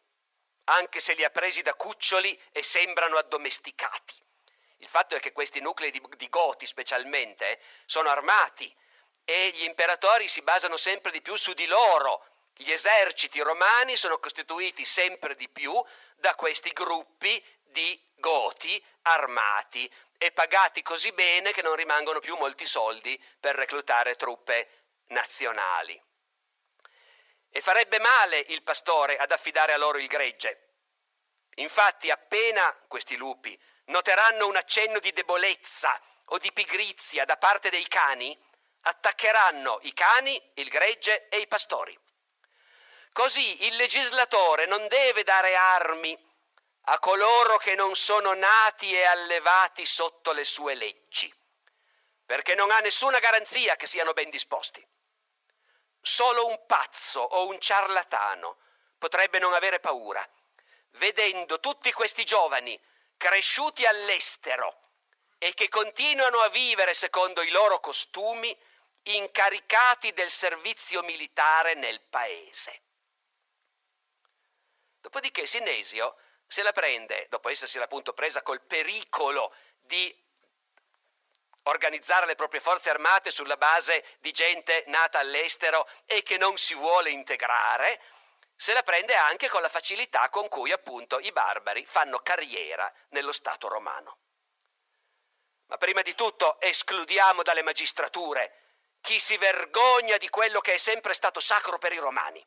[0.65, 4.21] anche se li ha presi da cuccioli e sembrano addomesticati.
[4.77, 8.73] Il fatto è che questi nuclei di, di goti specialmente sono armati
[9.23, 12.25] e gli imperatori si basano sempre di più su di loro.
[12.53, 15.73] Gli eserciti romani sono costituiti sempre di più
[16.15, 22.65] da questi gruppi di goti armati e pagati così bene che non rimangono più molti
[22.65, 24.69] soldi per reclutare truppe
[25.07, 26.04] nazionali.
[27.55, 30.73] E farebbe male il pastore ad affidare a loro il gregge.
[31.55, 37.87] Infatti, appena questi lupi noteranno un accenno di debolezza o di pigrizia da parte dei
[37.87, 38.37] cani,
[38.81, 41.97] attaccheranno i cani, il gregge e i pastori.
[43.13, 46.13] Così il legislatore non deve dare armi
[46.87, 51.33] a coloro che non sono nati e allevati sotto le sue leggi,
[52.25, 54.85] perché non ha nessuna garanzia che siano ben disposti.
[56.07, 58.57] Solo un pazzo o un ciarlatano
[58.99, 60.23] potrebbe non avere paura,
[60.91, 62.79] vedendo tutti questi giovani
[63.17, 64.81] cresciuti all'estero
[65.39, 68.55] e che continuano a vivere secondo i loro costumi,
[69.01, 72.81] incaricati del servizio militare nel paese.
[75.01, 80.15] Dopodiché Sinesio se la prende, dopo essersela appunto presa col pericolo di
[81.65, 86.73] organizzare le proprie forze armate sulla base di gente nata all'estero e che non si
[86.73, 88.01] vuole integrare,
[88.55, 93.31] se la prende anche con la facilità con cui appunto i barbari fanno carriera nello
[93.31, 94.17] Stato romano.
[95.67, 98.61] Ma prima di tutto escludiamo dalle magistrature
[99.01, 102.45] chi si vergogna di quello che è sempre stato sacro per i romani.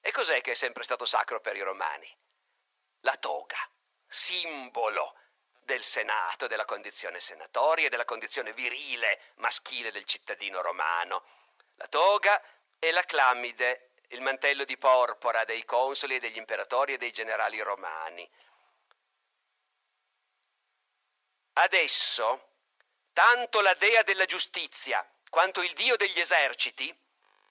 [0.00, 2.16] E cos'è che è sempre stato sacro per i romani?
[3.00, 3.58] La toga,
[4.06, 5.19] simbolo
[5.70, 11.22] del Senato, della condizione senatoria e della condizione virile maschile del cittadino romano.
[11.76, 12.42] La toga
[12.80, 17.60] e la clamide, il mantello di porpora dei consoli e degli imperatori e dei generali
[17.60, 18.28] romani.
[21.52, 22.48] Adesso,
[23.12, 26.92] tanto la dea della giustizia quanto il dio degli eserciti,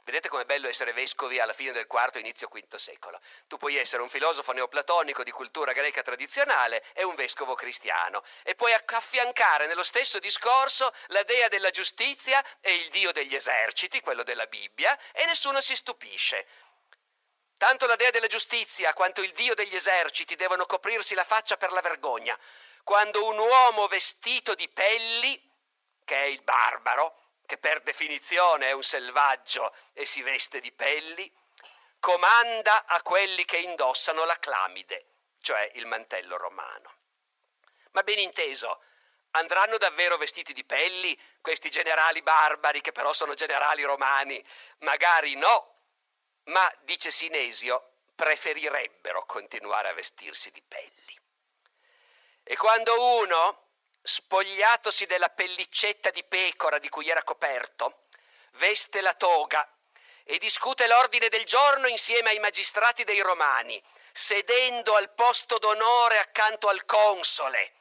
[0.10, 3.22] Vedete com'è bello essere vescovi alla fine del IV, inizio V secolo.
[3.46, 8.56] Tu puoi essere un filosofo neoplatonico di cultura greca tradizionale e un vescovo cristiano e
[8.56, 14.24] puoi affiancare nello stesso discorso la dea della giustizia e il dio degli eserciti, quello
[14.24, 16.48] della Bibbia, e nessuno si stupisce.
[17.56, 21.72] Tanto la dea della giustizia quanto il dio degli eserciti devono coprirsi la faccia per
[21.72, 22.36] la vergogna.
[22.84, 25.40] Quando un uomo vestito di pelli,
[26.04, 31.34] che è il barbaro, che per definizione è un selvaggio e si veste di pelli,
[32.00, 35.08] comanda a quelli che indossano la clamide,
[35.42, 36.94] cioè il mantello romano.
[37.94, 38.84] Ma ben inteso,
[39.32, 44.40] andranno davvero vestiti di pelli questi generali barbari che però sono generali romani?
[44.82, 45.78] Magari no,
[46.44, 51.20] ma, dice Sinesio, preferirebbero continuare a vestirsi di pelli.
[52.44, 53.69] E quando uno
[54.10, 58.06] spogliatosi della pellicetta di pecora di cui era coperto,
[58.54, 59.72] veste la toga
[60.24, 66.70] e discute l'ordine del giorno insieme ai magistrati dei romani, sedendo al posto d'onore accanto
[66.70, 67.74] al console,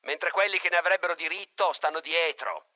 [0.00, 2.66] mentre quelli che ne avrebbero diritto stanno dietro.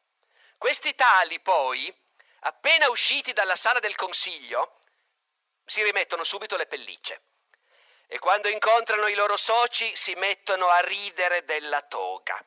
[0.56, 1.92] Questi tali, poi,
[2.40, 4.78] appena usciti dalla sala del consiglio,
[5.64, 7.22] si rimettono subito le pellicce
[8.06, 12.44] e quando incontrano i loro soci si mettono a ridere della toga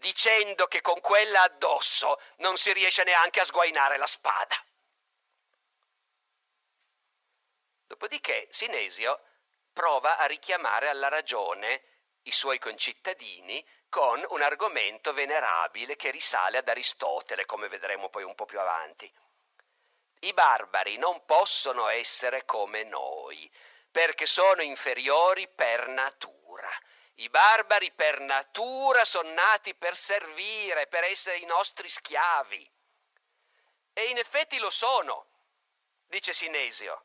[0.00, 4.56] dicendo che con quella addosso non si riesce neanche a sguainare la spada.
[7.86, 9.20] Dopodiché Sinesio
[9.72, 11.82] prova a richiamare alla ragione
[12.22, 18.34] i suoi concittadini con un argomento venerabile che risale ad Aristotele, come vedremo poi un
[18.34, 19.12] po' più avanti.
[20.20, 23.50] I barbari non possono essere come noi,
[23.90, 26.70] perché sono inferiori per natura.
[27.20, 32.70] I barbari per natura sono nati per servire, per essere i nostri schiavi.
[33.92, 35.26] E in effetti lo sono,
[36.06, 37.04] dice Sinesio.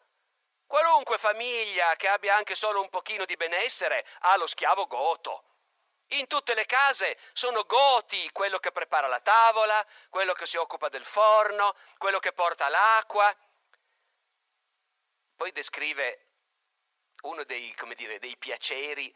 [0.65, 5.43] Qualunque famiglia che abbia anche solo un pochino di benessere ha lo schiavo goto.
[6.09, 10.87] In tutte le case sono goti quello che prepara la tavola, quello che si occupa
[10.87, 13.35] del forno, quello che porta l'acqua.
[15.35, 16.27] Poi descrive
[17.23, 19.13] uno dei, dire, dei piaceri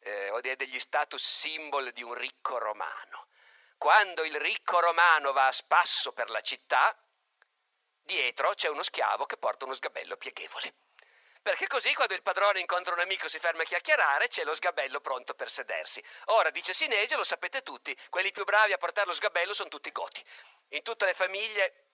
[0.00, 3.28] eh, o degli status symbol di un ricco romano.
[3.76, 6.96] Quando il ricco romano va a spasso per la città,
[8.02, 10.74] dietro c'è uno schiavo che porta uno sgabello pieghevole.
[11.42, 15.00] Perché così quando il padrone incontra un amico si ferma a chiacchierare, c'è lo sgabello
[15.00, 16.04] pronto per sedersi.
[16.26, 19.90] Ora, dice Sinesio, lo sapete tutti, quelli più bravi a portare lo sgabello sono tutti
[19.90, 20.22] goti.
[20.68, 21.89] In tutte le famiglie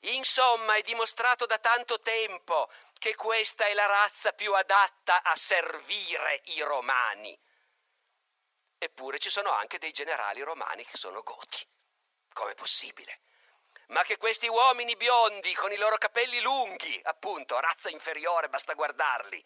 [0.00, 6.42] Insomma, è dimostrato da tanto tempo che questa è la razza più adatta a servire
[6.44, 7.38] i romani.
[8.78, 11.66] Eppure ci sono anche dei generali romani che sono goti.
[12.32, 13.20] Com'è possibile?
[13.88, 19.44] Ma che questi uomini biondi con i loro capelli lunghi, appunto, razza inferiore, basta guardarli,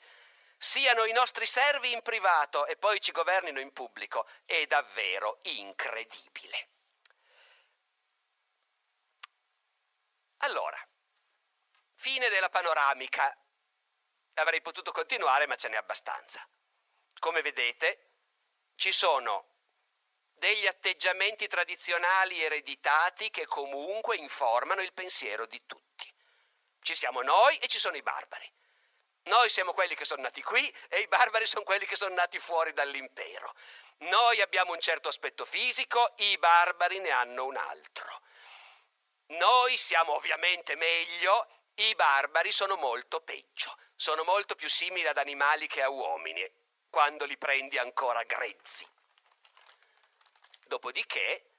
[0.58, 6.68] siano i nostri servi in privato e poi ci governino in pubblico, è davvero incredibile.
[10.44, 10.78] Allora,
[11.94, 13.36] fine della panoramica.
[14.34, 16.46] Avrei potuto continuare, ma ce n'è abbastanza.
[17.18, 18.10] Come vedete,
[18.74, 19.50] ci sono
[20.32, 26.12] degli atteggiamenti tradizionali ereditati che comunque informano il pensiero di tutti.
[26.80, 28.50] Ci siamo noi e ci sono i barbari.
[29.24, 32.40] Noi siamo quelli che sono nati qui e i barbari sono quelli che sono nati
[32.40, 33.54] fuori dall'impero.
[33.98, 38.20] Noi abbiamo un certo aspetto fisico, i barbari ne hanno un altro.
[39.26, 45.66] Noi siamo ovviamente meglio, i barbari sono molto peggio, sono molto più simili ad animali
[45.66, 46.46] che a uomini,
[46.90, 48.86] quando li prendi ancora grezzi.
[50.66, 51.50] Dopodiché,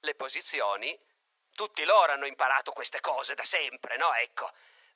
[0.00, 0.98] le posizioni,
[1.54, 4.14] tutti loro hanno imparato queste cose da sempre, no?
[4.14, 4.50] Ecco.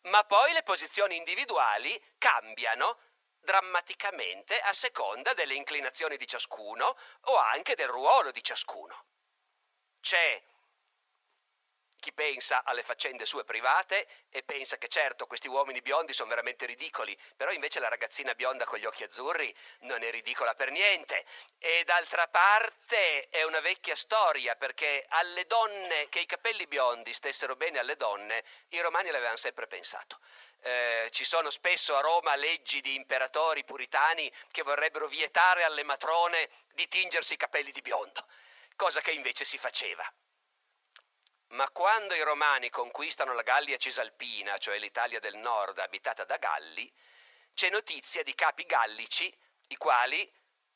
[0.04, 2.98] Ma poi le posizioni individuali cambiano
[3.38, 9.04] drammaticamente a seconda delle inclinazioni di ciascuno o anche del ruolo di ciascuno.
[10.00, 10.42] C'è
[12.04, 16.66] chi pensa alle faccende sue private e pensa che certo questi uomini biondi sono veramente
[16.66, 21.24] ridicoli, però invece la ragazzina bionda con gli occhi azzurri non è ridicola per niente.
[21.56, 27.56] E d'altra parte è una vecchia storia perché alle donne, che i capelli biondi stessero
[27.56, 30.20] bene alle donne, i romani l'avevano sempre pensato.
[30.60, 36.50] Eh, ci sono spesso a Roma leggi di imperatori puritani che vorrebbero vietare alle matrone
[36.72, 38.26] di tingersi i capelli di biondo,
[38.76, 40.06] cosa che invece si faceva.
[41.48, 46.92] Ma quando i romani conquistano la Gallia Cisalpina, cioè l'Italia del nord abitata da Galli,
[47.54, 49.32] c'è notizia di capi gallici,
[49.68, 50.28] i quali,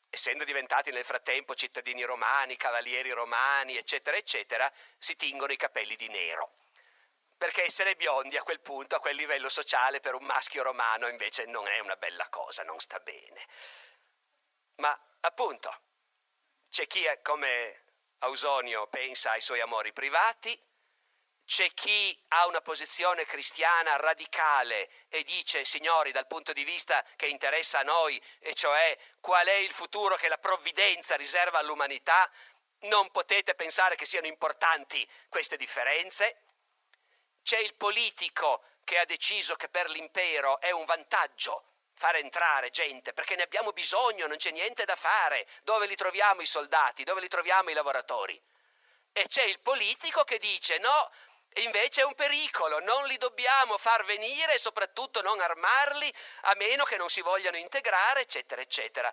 [0.08, 6.08] essendo diventati nel frattempo cittadini romani, cavalieri romani, eccetera, eccetera, si tingono i capelli di
[6.08, 6.52] nero.
[7.38, 11.46] perché essere biondi a quel punto, a quel livello sociale, per un maschio romano invece
[11.46, 13.46] non è una bella cosa, non sta bene.
[14.76, 15.72] Ma appunto,
[16.68, 17.84] c'è chi è come
[18.18, 20.58] Ausonio pensa ai suoi amori privati,
[21.48, 27.26] c'è chi ha una posizione cristiana radicale e dice, signori, dal punto di vista che
[27.26, 32.30] interessa a noi, e cioè qual è il futuro che la provvidenza riserva all'umanità,
[32.80, 36.42] non potete pensare che siano importanti queste differenze.
[37.42, 41.64] C'è il politico che ha deciso che per l'impero è un vantaggio
[41.98, 45.46] fare entrare gente, perché ne abbiamo bisogno, non c'è niente da fare.
[45.62, 47.04] Dove li troviamo i soldati?
[47.04, 48.40] Dove li troviamo i lavoratori?
[49.12, 51.10] E c'è il politico che dice no,
[51.54, 56.84] invece è un pericolo, non li dobbiamo far venire e soprattutto non armarli a meno
[56.84, 59.12] che non si vogliano integrare, eccetera, eccetera.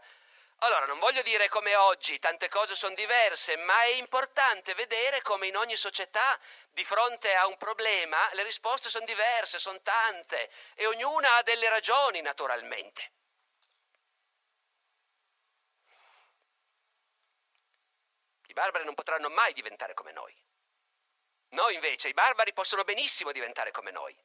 [0.60, 5.48] Allora, non voglio dire come oggi tante cose sono diverse, ma è importante vedere come
[5.48, 6.40] in ogni società
[6.72, 11.70] di fronte a un problema le risposte sono diverse, sono tante e ognuna ha delle
[11.70, 13.12] ragioni naturalmente.
[18.48, 20.34] I barbari non potranno mai diventare come noi.
[21.50, 24.18] Noi invece, i barbari possono benissimo diventare come noi.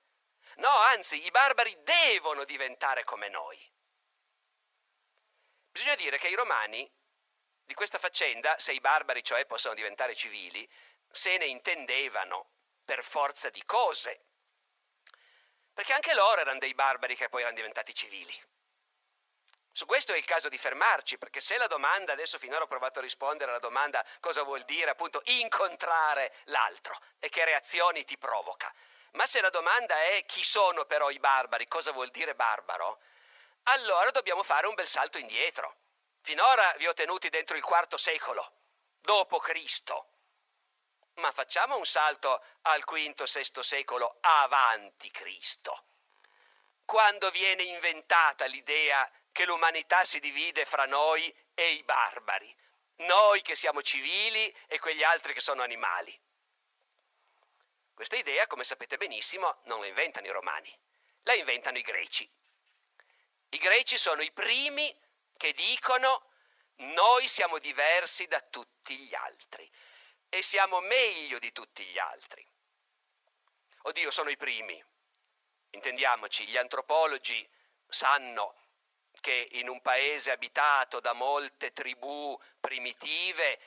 [0.56, 3.58] No, anzi, i barbari devono diventare come noi.
[5.70, 6.90] Bisogna dire che i romani
[7.64, 10.68] di questa faccenda, se i barbari cioè possono diventare civili,
[11.10, 12.50] se ne intendevano
[12.84, 14.24] per forza di cose.
[15.72, 18.48] Perché anche loro erano dei barbari che poi erano diventati civili.
[19.72, 22.98] Su questo è il caso di fermarci, perché se la domanda, adesso finora ho provato
[22.98, 28.74] a rispondere alla domanda cosa vuol dire appunto incontrare l'altro e che reazioni ti provoca,
[29.12, 33.00] ma se la domanda è chi sono però i barbari, cosa vuol dire barbaro,
[33.64, 35.76] allora dobbiamo fare un bel salto indietro.
[36.22, 38.52] Finora vi ho tenuti dentro il quarto secolo,
[39.00, 40.06] dopo Cristo.
[41.14, 45.84] Ma facciamo un salto al quinto-sesto secolo avanti Cristo.
[46.84, 52.54] Quando viene inventata l'idea che l'umanità si divide fra noi e i barbari,
[52.96, 56.18] noi che siamo civili e quegli altri che sono animali.
[57.94, 60.76] Questa idea, come sapete benissimo, non la inventano i romani,
[61.22, 62.28] la inventano i greci.
[63.50, 64.94] I greci sono i primi
[65.36, 66.28] che dicono
[66.76, 69.68] noi siamo diversi da tutti gli altri
[70.28, 72.46] e siamo meglio di tutti gli altri.
[73.82, 74.82] Oddio, sono i primi.
[75.70, 77.48] Intendiamoci, gli antropologi
[77.88, 78.54] sanno
[79.20, 83.58] che in un paese abitato da molte tribù primitive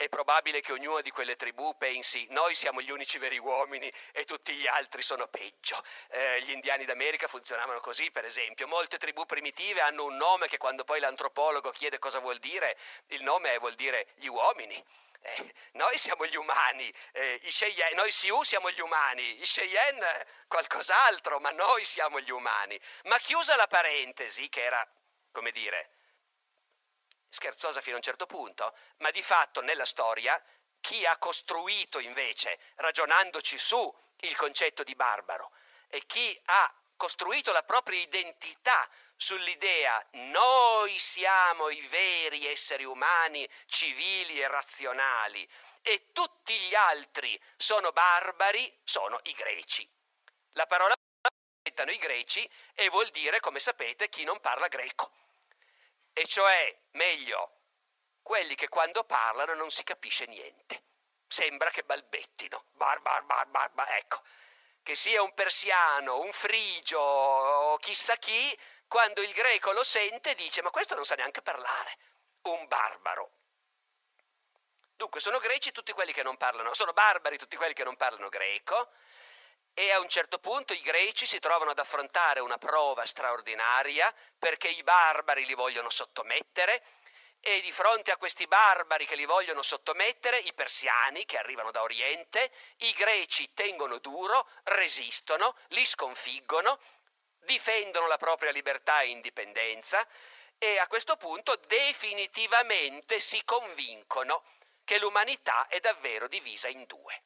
[0.00, 4.24] è probabile che ognuna di quelle tribù pensi noi siamo gli unici veri uomini e
[4.24, 5.84] tutti gli altri sono peggio.
[6.08, 8.66] Eh, gli indiani d'America funzionavano così, per esempio.
[8.66, 12.78] Molte tribù primitive hanno un nome che quando poi l'antropologo chiede cosa vuol dire,
[13.08, 14.82] il nome vuol dire gli uomini.
[15.20, 21.40] Eh, noi siamo gli umani, eh, Cheyenne, noi Sioux siamo gli umani, i Cheyenne qualcos'altro,
[21.40, 22.80] ma noi siamo gli umani.
[23.02, 24.82] Ma chiusa la parentesi, che era,
[25.30, 25.90] come dire,
[27.30, 30.40] scherzosa fino a un certo punto, ma di fatto nella storia
[30.80, 35.52] chi ha costruito invece, ragionandoci su, il concetto di barbaro
[35.88, 44.40] e chi ha costruito la propria identità sull'idea noi siamo i veri esseri umani civili
[44.40, 45.48] e razionali
[45.82, 49.88] e tutti gli altri sono barbari, sono i greci.
[50.52, 50.94] La parola
[51.62, 55.10] i greci e vuol dire, come sapete, chi non parla greco
[56.20, 57.60] e cioè, meglio,
[58.20, 60.82] quelli che quando parlano non si capisce niente.
[61.26, 62.66] Sembra che balbettino.
[62.72, 63.90] Bar, bar, bar, bar, bar.
[63.92, 64.22] Ecco,
[64.82, 70.60] che sia un persiano, un frigio o chissà chi, quando il greco lo sente dice
[70.60, 71.96] ma questo non sa neanche parlare.
[72.42, 73.30] Un barbaro.
[74.96, 78.28] Dunque sono greci tutti quelli che non parlano, sono barbari tutti quelli che non parlano
[78.28, 78.90] greco
[79.74, 84.68] e a un certo punto i greci si trovano ad affrontare una prova straordinaria perché
[84.68, 86.82] i barbari li vogliono sottomettere
[87.40, 91.82] e di fronte a questi barbari che li vogliono sottomettere, i persiani che arrivano da
[91.82, 96.78] Oriente, i greci tengono duro, resistono, li sconfiggono,
[97.38, 100.06] difendono la propria libertà e indipendenza
[100.58, 104.44] e a questo punto definitivamente si convincono
[104.84, 107.22] che l'umanità è davvero divisa in due.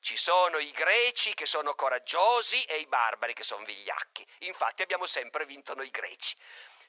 [0.00, 4.26] Ci sono i greci che sono coraggiosi e i barbari che sono vigliacchi.
[4.40, 6.36] Infatti abbiamo sempre vinto noi greci.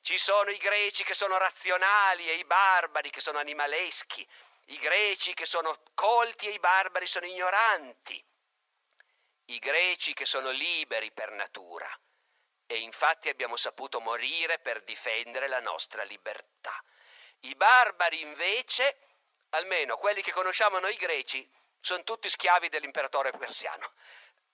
[0.01, 4.27] Ci sono i greci che sono razionali e i barbari che sono animaleschi.
[4.67, 8.23] I greci che sono colti e i barbari sono ignoranti.
[9.45, 11.93] I greci che sono liberi per natura.
[12.65, 16.81] E infatti abbiamo saputo morire per difendere la nostra libertà.
[17.41, 18.97] I barbari invece,
[19.49, 21.47] almeno quelli che conosciamo noi greci,
[21.81, 23.93] sono tutti schiavi dell'imperatore persiano.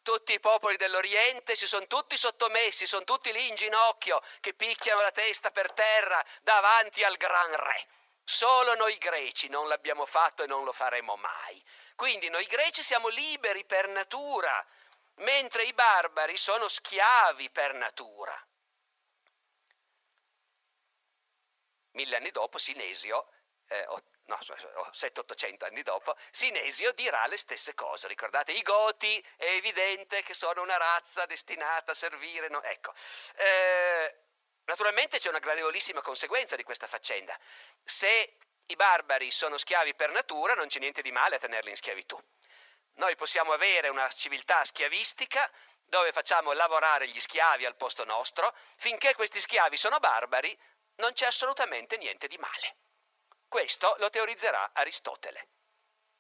[0.07, 5.01] tutti i popoli dell'Oriente si sono tutti sottomessi, sono tutti lì in ginocchio che picchiano
[5.01, 7.87] la testa per terra davanti al gran re.
[8.23, 11.61] Solo noi greci non l'abbiamo fatto e non lo faremo mai.
[11.95, 14.65] Quindi noi greci siamo liberi per natura,
[15.15, 18.47] mentre i barbari sono schiavi per natura.
[21.91, 23.29] Mille anni dopo Sinesio,
[23.67, 23.87] eh,
[24.27, 24.37] no,
[24.91, 28.07] 700-800 anni dopo, Sinesio dirà le stesse cose.
[28.07, 32.47] Ricordate, i Goti è evidente che sono una razza destinata a servire.
[32.49, 32.61] No?
[32.61, 32.93] Ecco.
[33.35, 34.15] Eh,
[34.65, 37.37] naturalmente c'è una gradevolissima conseguenza di questa faccenda.
[37.83, 41.77] Se i barbari sono schiavi per natura, non c'è niente di male a tenerli in
[41.77, 42.21] schiavitù.
[42.95, 45.49] Noi possiamo avere una civiltà schiavistica
[45.83, 50.57] dove facciamo lavorare gli schiavi al posto nostro, finché questi schiavi sono barbari,
[50.95, 52.75] non c'è assolutamente niente di male.
[53.47, 55.47] Questo lo teorizzerà Aristotele.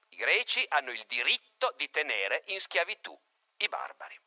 [0.09, 3.19] I greci hanno il diritto di tenere in schiavitù
[3.57, 4.19] i barbari.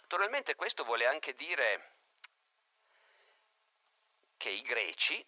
[0.00, 1.96] Naturalmente questo vuole anche dire
[4.36, 5.24] che i greci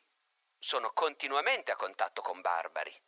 [0.58, 3.00] sono continuamente a contatto con barbari,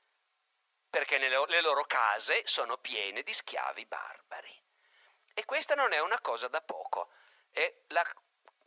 [0.88, 4.62] perché le loro case sono piene di schiavi barbari.
[5.34, 7.12] E questa non è una cosa da poco,
[7.51, 8.05] è la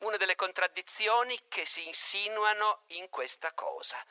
[0.01, 4.03] una delle contraddizioni che si insinuano in questa cosa.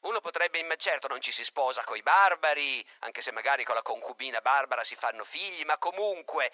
[0.00, 3.82] Uno potrebbe immaginare, certo non ci si sposa coi barbari, anche se magari con la
[3.82, 6.52] concubina barbara si fanno figli, ma comunque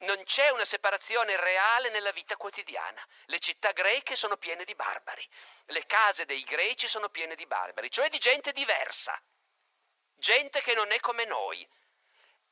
[0.00, 3.02] non c'è una separazione reale nella vita quotidiana.
[3.26, 5.26] Le città greche sono piene di barbari,
[5.66, 9.18] le case dei greci sono piene di barbari, cioè di gente diversa,
[10.16, 11.66] gente che non è come noi.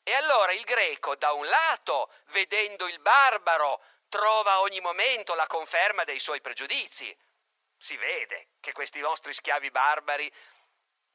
[0.02, 6.04] E allora il greco, da un lato, vedendo il barbaro, trova ogni momento la conferma
[6.04, 7.16] dei suoi pregiudizi.
[7.76, 10.32] Si vede che questi nostri schiavi barbari,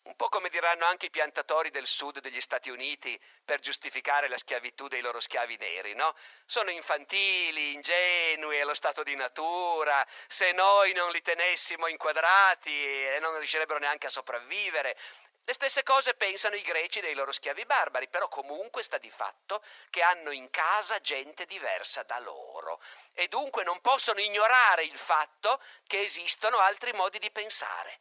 [0.04, 4.38] un po' come diranno anche i piantatori del sud degli Stati Uniti per giustificare la
[4.38, 6.14] schiavitù dei loro schiavi neri, no?
[6.46, 13.18] Sono infantili, ingenui, è lo stato di natura, se noi non li tenessimo inquadrati e
[13.22, 14.98] non riuscirebbero neanche a sopravvivere.
[15.46, 19.62] Le stesse cose pensano i greci dei loro schiavi barbari, però comunque sta di fatto
[19.90, 22.82] che hanno in casa gente diversa da loro
[23.12, 28.00] e dunque non possono ignorare il fatto che esistono altri modi di pensare.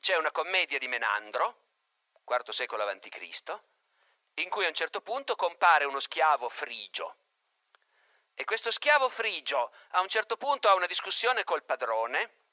[0.00, 1.66] C'è una commedia di Menandro,
[2.24, 3.60] IV secolo a.C.,
[4.34, 7.16] in cui a un certo punto compare uno schiavo frigio.
[8.34, 12.46] E questo schiavo frigio a un certo punto ha una discussione col padrone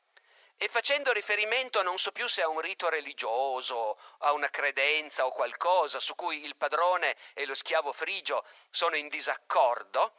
[0.58, 5.32] e facendo riferimento non so più se a un rito religioso, a una credenza o
[5.32, 10.14] qualcosa su cui il padrone e lo schiavo frigio sono in disaccordo,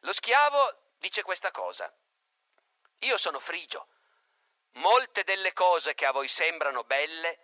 [0.00, 1.92] lo schiavo dice questa cosa.
[3.00, 3.88] Io sono frigio.
[4.76, 7.38] Molte delle cose che a voi sembrano belle,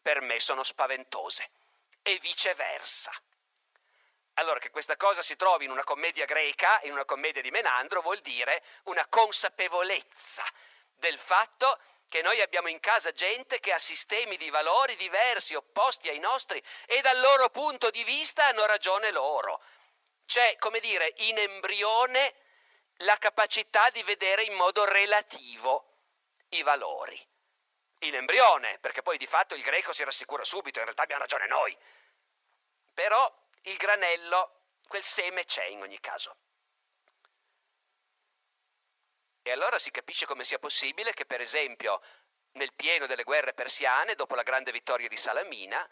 [0.00, 1.50] per me sono spaventose.
[2.02, 3.12] E viceversa.
[4.34, 8.00] Allora, che questa cosa si trovi in una commedia greca, in una commedia di Menandro,
[8.00, 10.44] vuol dire una consapevolezza
[11.00, 11.78] del fatto
[12.08, 16.62] che noi abbiamo in casa gente che ha sistemi di valori diversi, opposti ai nostri,
[16.86, 19.62] e dal loro punto di vista hanno ragione loro.
[20.26, 22.34] C'è, come dire, in embrione
[22.98, 25.98] la capacità di vedere in modo relativo
[26.50, 27.28] i valori.
[28.00, 31.46] In embrione, perché poi di fatto il greco si rassicura subito, in realtà abbiamo ragione
[31.46, 31.76] noi.
[32.92, 33.32] Però
[33.62, 36.36] il granello, quel seme c'è in ogni caso.
[39.52, 42.00] Allora si capisce come sia possibile che, per esempio,
[42.52, 45.88] nel pieno delle guerre persiane, dopo la grande vittoria di Salamina,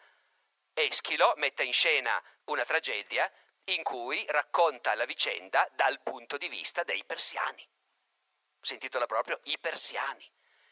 [0.73, 3.31] Eschilo metta in scena una tragedia
[3.65, 7.67] in cui racconta la vicenda dal punto di vista dei persiani.
[8.61, 10.31] Si intitola proprio I persiani.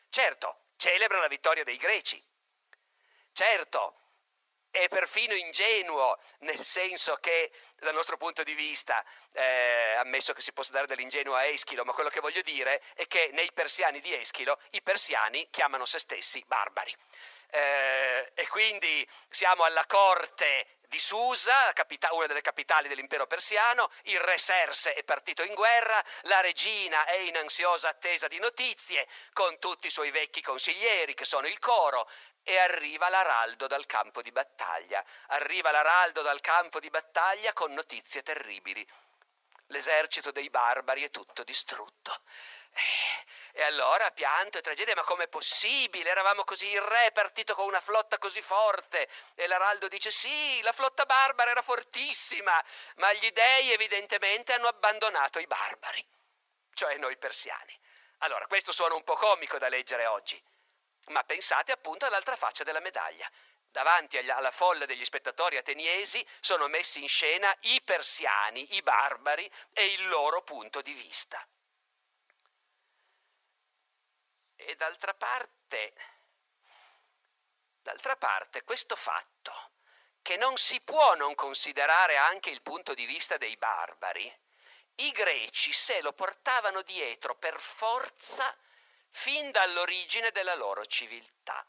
[0.09, 2.23] Certo, celebra la vittoria dei greci.
[3.33, 4.06] Certo,
[4.77, 10.53] è perfino ingenuo, nel senso che dal nostro punto di vista, eh, ammesso che si
[10.53, 14.15] possa dare dell'ingenuo a Eschilo, ma quello che voglio dire è che nei persiani di
[14.15, 16.95] Eschilo i persiani chiamano se stessi barbari.
[17.49, 21.73] Eh, e quindi siamo alla corte di Susa,
[22.11, 27.17] una delle capitali dell'impero persiano, il re Serse è partito in guerra, la regina è
[27.17, 32.09] in ansiosa attesa di notizie, con tutti i suoi vecchi consiglieri che sono il coro,
[32.49, 35.05] e arriva l'araldo dal campo di battaglia.
[35.29, 38.87] Arriva l'araldo dal campo di battaglia con notizie terribili.
[39.69, 42.23] L'esercito dei barbari è tutto distrutto.
[43.53, 46.11] E allora pianto e tragedia, ma com'è possibile?
[46.11, 49.09] Eravamo così, il re partito con una flotta così forte.
[49.35, 52.63] E l'araldo dice: Sì, la flotta barbara era fortissima,
[52.97, 56.07] ma gli dei evidentemente hanno abbandonato i barbari,
[56.75, 57.79] cioè noi persiani.
[58.19, 60.41] Allora, questo suona un po' comico da leggere oggi.
[61.07, 63.31] Ma pensate appunto all'altra faccia della medaglia.
[63.77, 69.93] Davanti alla folla degli spettatori ateniesi sono messi in scena i persiani, i barbari e
[69.93, 71.47] il loro punto di vista.
[74.55, 75.93] E d'altra parte,
[77.83, 79.73] d'altra parte, questo fatto
[80.23, 84.41] che non si può non considerare anche il punto di vista dei barbari,
[85.03, 88.57] i greci se lo portavano dietro per forza
[89.11, 91.63] fin dall'origine della loro civiltà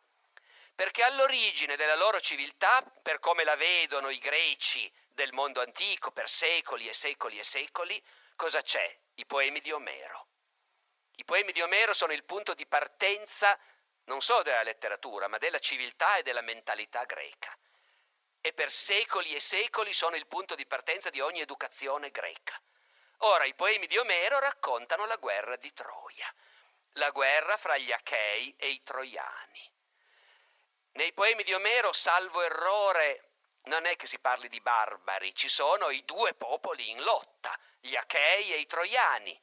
[0.78, 6.30] perché all'origine della loro civiltà, per come la vedono i greci del mondo antico per
[6.30, 8.00] secoli e secoli e secoli,
[8.36, 8.96] cosa c'è?
[9.16, 10.28] I poemi di Omero.
[11.16, 13.58] I poemi di Omero sono il punto di partenza
[14.04, 17.58] non solo della letteratura, ma della civiltà e della mentalità greca.
[18.40, 22.54] E per secoli e secoli sono il punto di partenza di ogni educazione greca.
[23.22, 26.32] Ora, i poemi di Omero raccontano la guerra di Troia,
[26.92, 29.67] la guerra fra gli Achei e i Troiani.
[30.98, 33.34] Nei poemi di Omero, salvo errore,
[33.66, 37.96] non è che si parli di barbari, ci sono i due popoli in lotta, gli
[37.96, 39.40] Achei e i Troiani,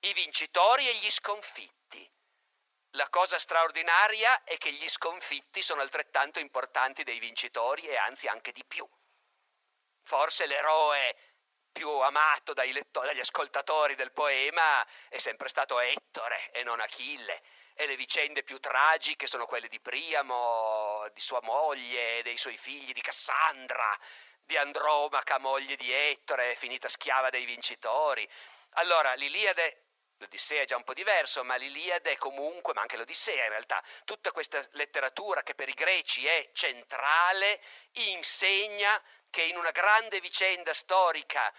[0.00, 2.06] i vincitori e gli sconfitti.
[2.90, 8.52] La cosa straordinaria è che gli sconfitti sono altrettanto importanti dei vincitori e anzi anche
[8.52, 8.86] di più.
[10.02, 11.16] Forse l'eroe
[11.72, 17.42] più amato dai lettori, dagli ascoltatori del poema è sempre stato Ettore e non Achille
[17.74, 22.92] e le vicende più tragiche sono quelle di Priamo, di sua moglie, dei suoi figli,
[22.92, 23.98] di Cassandra,
[24.42, 28.28] di Andromaca, moglie di Ettore, finita schiava dei vincitori.
[28.74, 29.84] Allora, l'Iliade
[30.18, 34.30] L'Odissea è già un po' diverso, ma l'Iliade comunque, ma anche l'Odissea in realtà, tutta
[34.30, 37.60] questa letteratura che per i greci è centrale,
[37.92, 41.52] insegna che in una grande vicenda storica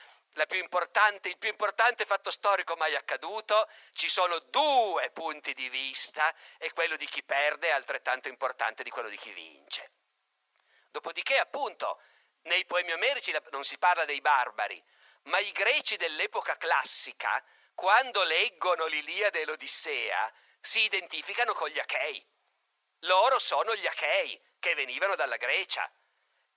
[0.45, 6.73] più il più importante fatto storico mai accaduto, ci sono due punti di vista e
[6.73, 9.91] quello di chi perde è altrettanto importante di quello di chi vince.
[10.91, 12.01] Dopodiché, appunto,
[12.43, 14.83] nei poemi omerici non si parla dei barbari,
[15.23, 22.25] ma i greci dell'epoca classica, quando leggono l'Iliade e l'Odissea, si identificano con gli Achei.
[22.99, 25.89] Loro sono gli Achei che venivano dalla Grecia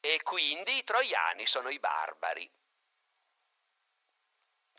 [0.00, 2.50] e quindi i troiani sono i barbari.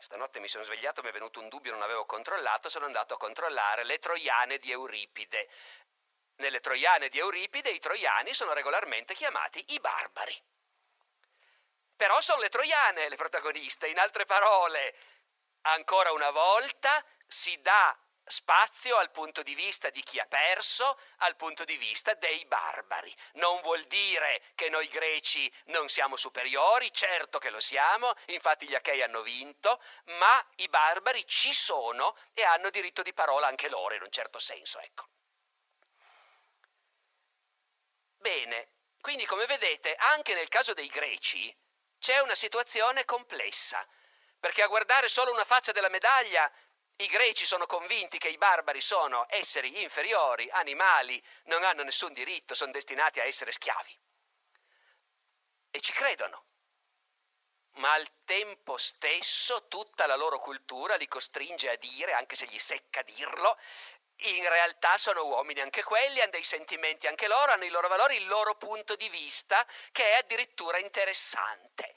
[0.00, 3.18] Stanotte mi sono svegliato, mi è venuto un dubbio, non avevo controllato, sono andato a
[3.18, 5.48] controllare le troiane di Euripide.
[6.36, 10.42] Nelle troiane di Euripide i troiani sono regolarmente chiamati i barbari.
[11.96, 14.96] Però sono le troiane le protagoniste, in altre parole,
[15.62, 17.94] ancora una volta si dà
[18.30, 23.14] spazio al punto di vista di chi ha perso, al punto di vista dei barbari.
[23.34, 28.74] Non vuol dire che noi greci non siamo superiori, certo che lo siamo, infatti gli
[28.74, 33.94] Achei hanno vinto, ma i barbari ci sono e hanno diritto di parola anche loro,
[33.94, 35.08] in un certo senso, ecco.
[38.16, 41.54] Bene, quindi come vedete, anche nel caso dei greci
[41.98, 43.86] c'è una situazione complessa,
[44.38, 46.50] perché a guardare solo una faccia della medaglia
[47.00, 52.54] i greci sono convinti che i barbari sono esseri inferiori, animali, non hanno nessun diritto,
[52.54, 53.98] sono destinati a essere schiavi.
[55.70, 56.44] E ci credono.
[57.74, 62.58] Ma al tempo stesso tutta la loro cultura li costringe a dire, anche se gli
[62.58, 63.56] secca dirlo,
[64.24, 68.16] in realtà sono uomini anche quelli, hanno dei sentimenti anche loro, hanno i loro valori,
[68.16, 71.94] il loro punto di vista, che è addirittura interessante.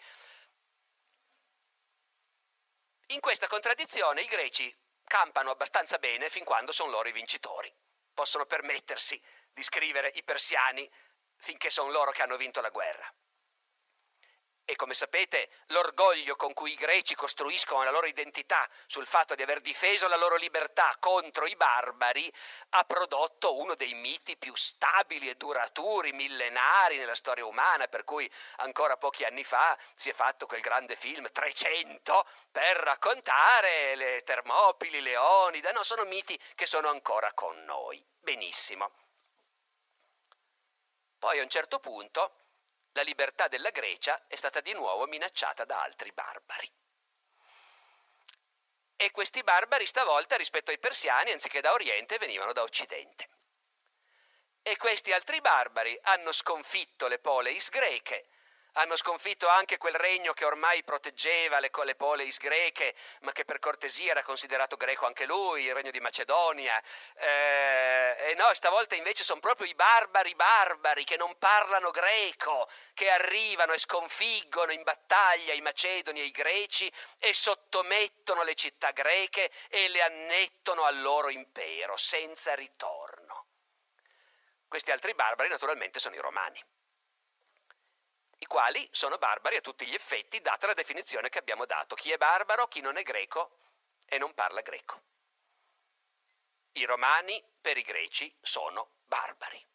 [3.08, 4.74] In questa contraddizione i greci
[5.06, 7.74] campano abbastanza bene fin quando sono loro i vincitori.
[8.14, 10.89] Possono permettersi di scrivere i persiani
[11.38, 13.12] finché sono loro che hanno vinto la guerra.
[14.66, 19.41] E come sapete, l'orgoglio con cui i greci costruiscono la loro identità sul fatto di
[19.41, 22.32] aver difeso la loro libertà contro i barbari
[22.70, 28.30] ha prodotto uno dei miti più stabili e duraturi, millenari nella storia umana, per cui
[28.57, 35.01] ancora pochi anni fa si è fatto quel grande film 300 per raccontare le Termopili,
[35.01, 38.01] Leonida, no, sono miti che sono ancora con noi.
[38.18, 38.91] Benissimo.
[41.20, 42.43] Poi a un certo punto
[42.94, 46.72] la libertà della Grecia è stata di nuovo minacciata da altri barbari.
[48.96, 53.30] E questi barbari stavolta rispetto ai persiani, anziché da Oriente, venivano da Occidente.
[54.62, 58.28] E questi altri barbari hanno sconfitto le poleis greche,
[58.74, 63.60] hanno sconfitto anche quel regno che ormai proteggeva le, le poleis greche, ma che per
[63.60, 66.82] cortesia era considerato greco anche lui, il regno di Macedonia.
[67.16, 73.10] Eh, e no, stavolta invece sono proprio i barbari barbari che non parlano greco, che
[73.10, 79.52] arrivano e sconfiggono in battaglia i macedoni e i greci e sottomettono le città greche
[79.70, 83.48] e le annettono al loro impero senza ritorno.
[84.68, 86.60] Questi altri barbari naturalmente sono i romani,
[88.44, 91.96] i quali sono barbari a tutti gli effetti, data la definizione che abbiamo dato.
[91.96, 93.58] Chi è barbaro, chi non è greco
[94.06, 95.02] e non parla greco.
[96.74, 99.66] I romani per i greci sono barbari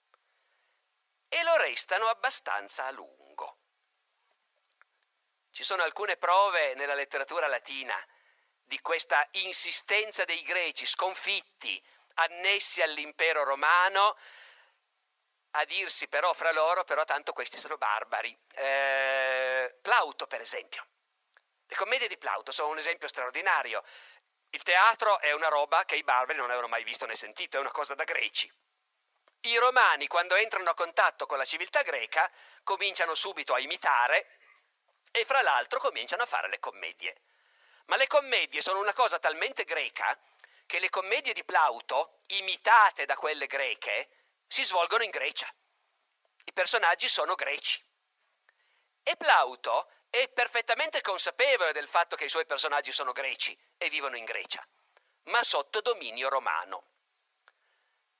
[1.28, 3.56] e lo restano abbastanza a lungo.
[5.50, 7.96] Ci sono alcune prove nella letteratura latina
[8.64, 11.82] di questa insistenza dei greci sconfitti,
[12.14, 14.16] annessi all'impero romano,
[15.58, 18.36] a dirsi però fra loro, però tanto questi sono barbari.
[18.54, 20.86] Eh, Plauto, per esempio.
[21.66, 23.82] Le commedie di Plauto sono un esempio straordinario.
[24.50, 27.60] Il teatro è una roba che i barbari non avevano mai visto né sentito, è
[27.60, 28.50] una cosa da greci.
[29.40, 32.30] I romani, quando entrano a contatto con la civiltà greca,
[32.62, 34.38] cominciano subito a imitare
[35.10, 37.22] e fra l'altro cominciano a fare le commedie.
[37.86, 40.16] Ma le commedie sono una cosa talmente greca
[40.66, 44.08] che le commedie di Plauto, imitate da quelle greche,
[44.48, 45.48] si svolgono in Grecia.
[46.44, 47.84] I personaggi sono greci.
[49.02, 54.16] E Plauto è perfettamente consapevole del fatto che i suoi personaggi sono greci e vivono
[54.16, 54.66] in Grecia,
[55.24, 56.84] ma sotto dominio romano.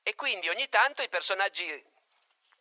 [0.02, 1.84] E quindi ogni tanto i personaggi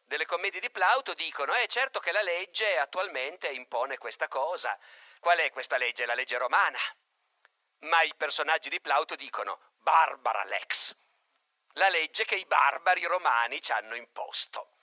[0.04, 4.78] delle commedie di Plauto dicono, eh certo che la legge attualmente impone questa cosa.
[5.20, 6.06] Qual è questa legge?
[6.06, 6.80] La legge romana.
[7.80, 10.96] Ma i personaggi di Plauto dicono, barbara lex,
[11.78, 14.74] la legge che i barbari romani ci hanno imposto.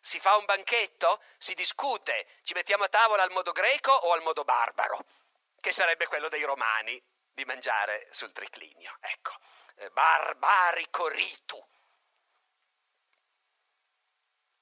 [0.00, 4.22] Si fa un banchetto, si discute, ci mettiamo a tavola al modo greco o al
[4.22, 5.04] modo barbaro,
[5.60, 7.00] che sarebbe quello dei romani
[7.32, 8.96] di mangiare sul triclinio.
[9.00, 9.32] Ecco,
[9.76, 11.64] eh, barbarico ritu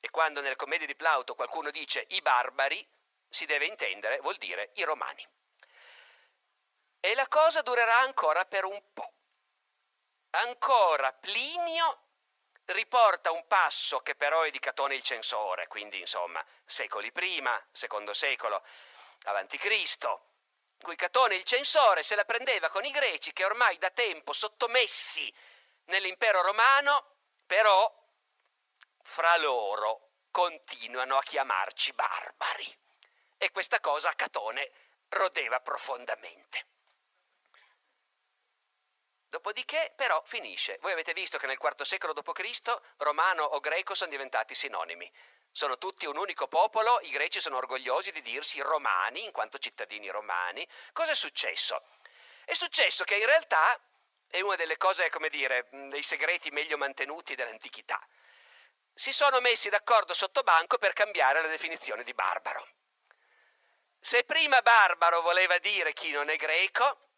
[0.00, 2.84] e quando nelle commedie di Plauto qualcuno dice i barbari,
[3.28, 5.26] si deve intendere, vuol dire i romani.
[6.98, 9.12] E la cosa durerà ancora per un po'.
[10.30, 11.98] Ancora Plinio
[12.66, 18.14] riporta un passo che però è di Catone il censore, quindi insomma secoli prima, secondo
[18.14, 18.62] secolo
[19.24, 20.26] avanti Cristo,
[20.80, 25.32] cui Catone il censore se la prendeva con i greci che ormai da tempo sottomessi
[25.86, 27.92] nell'impero romano, però
[29.02, 32.78] fra loro continuano a chiamarci barbari.
[33.36, 34.70] E questa cosa Catone
[35.08, 36.69] rodeva profondamente.
[39.30, 40.76] Dopodiché però finisce.
[40.80, 42.80] Voi avete visto che nel IV secolo d.C.
[42.98, 45.10] romano o greco sono diventati sinonimi.
[45.50, 50.10] Sono tutti un unico popolo, i greci sono orgogliosi di dirsi romani in quanto cittadini
[50.10, 50.66] romani.
[50.92, 51.82] Cosa è successo?
[52.44, 53.80] È successo che in realtà
[54.28, 58.04] è una delle cose, come dire, dei segreti meglio mantenuti dell'antichità
[59.00, 62.66] si sono messi d'accordo sotto banco per cambiare la definizione di barbaro.
[63.98, 67.09] Se prima barbaro voleva dire chi non è greco,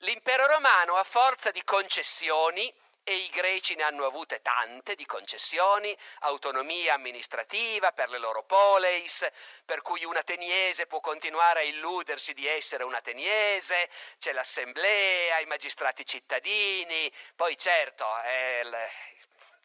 [0.00, 2.72] l'impero romano a forza di concessioni,
[3.02, 9.26] e i greci ne hanno avute tante di concessioni, autonomia amministrativa per le loro poleis,
[9.64, 13.88] per cui un ateniese può continuare a illudersi di essere un ateniese,
[14.18, 18.62] c'è l'assemblea, i magistrati cittadini, poi certo è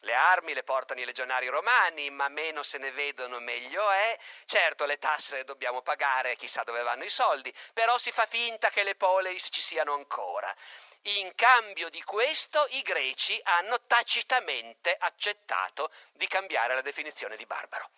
[0.06, 4.18] le armi le portano i legionari romani, ma meno se ne vedono meglio è.
[4.46, 8.70] Certo, le tasse le dobbiamo pagare, chissà dove vanno i soldi, però si fa finta
[8.70, 10.54] che le poleis ci siano ancora.
[11.02, 17.90] In cambio di questo i greci hanno tacitamente accettato di cambiare la definizione di barbaro.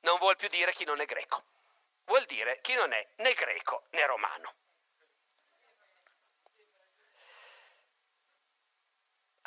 [0.00, 1.42] Non vuol più dire chi non è greco,
[2.04, 4.54] vuol dire chi non è né greco né romano.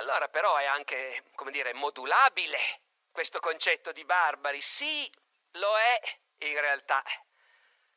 [0.01, 2.57] Allora però è anche, come dire, modulabile
[3.11, 4.59] questo concetto di barbari.
[4.59, 5.07] Sì,
[5.51, 6.01] lo è
[6.39, 7.03] in realtà.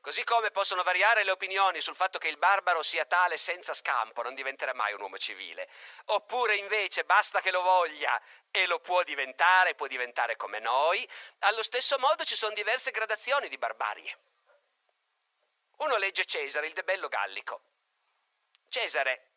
[0.02, 4.20] Così come possono variare le opinioni sul fatto che il barbaro sia tale senza scampo,
[4.20, 5.66] non diventerà mai un uomo civile.
[6.06, 11.08] Oppure invece basta che lo voglia e lo può diventare, può diventare come noi.
[11.38, 14.18] Allo stesso modo ci sono diverse gradazioni di barbarie.
[15.78, 17.62] Uno legge Cesare, il debello gallico.
[18.68, 19.33] Cesare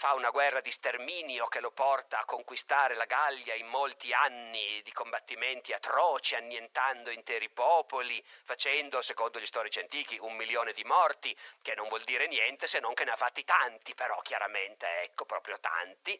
[0.00, 4.80] fa una guerra di sterminio che lo porta a conquistare la Gallia in molti anni
[4.82, 11.36] di combattimenti atroci, annientando interi popoli, facendo, secondo gli storici antichi, un milione di morti,
[11.60, 15.26] che non vuol dire niente se non che ne ha fatti tanti, però chiaramente, ecco,
[15.26, 16.18] proprio tanti.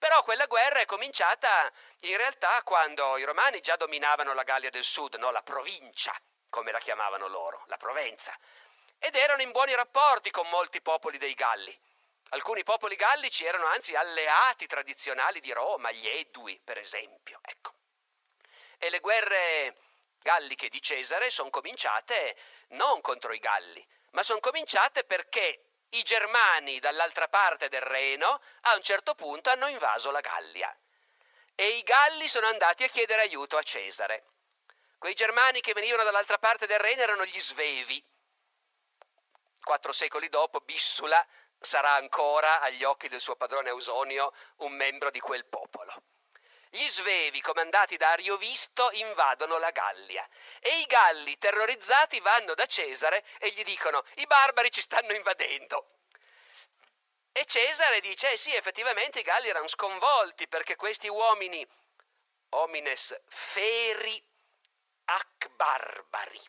[0.00, 4.82] Però quella guerra è cominciata in realtà quando i romani già dominavano la Gallia del
[4.82, 5.30] Sud, no?
[5.30, 6.12] la provincia,
[6.48, 8.36] come la chiamavano loro, la Provenza,
[8.98, 11.78] ed erano in buoni rapporti con molti popoli dei Galli.
[12.34, 17.38] Alcuni popoli gallici erano anzi alleati tradizionali di Roma, gli Edui per esempio.
[17.42, 17.74] Ecco.
[18.78, 19.76] E le guerre
[20.18, 22.36] galliche di Cesare sono cominciate
[22.68, 28.74] non contro i Galli, ma sono cominciate perché i germani dall'altra parte del Reno a
[28.76, 30.74] un certo punto hanno invaso la Gallia.
[31.54, 34.24] e i Galli sono andati a chiedere aiuto a Cesare.
[34.98, 38.02] Quei germani che venivano dall'altra parte del Reno erano gli Svevi.
[39.62, 41.24] Quattro secoli dopo, Bissula
[41.62, 46.02] sarà ancora, agli occhi del suo padrone Ausonio, un membro di quel popolo.
[46.70, 50.26] Gli Svevi, comandati da Ariovisto, invadono la Gallia
[50.58, 55.86] e i Galli, terrorizzati, vanno da Cesare e gli dicono i barbari ci stanno invadendo.
[57.32, 61.66] E Cesare dice, eh sì, effettivamente i Galli erano sconvolti perché questi uomini,
[62.50, 64.22] homines feri
[65.04, 66.40] ac barbari.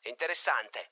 [0.00, 0.90] È interessante,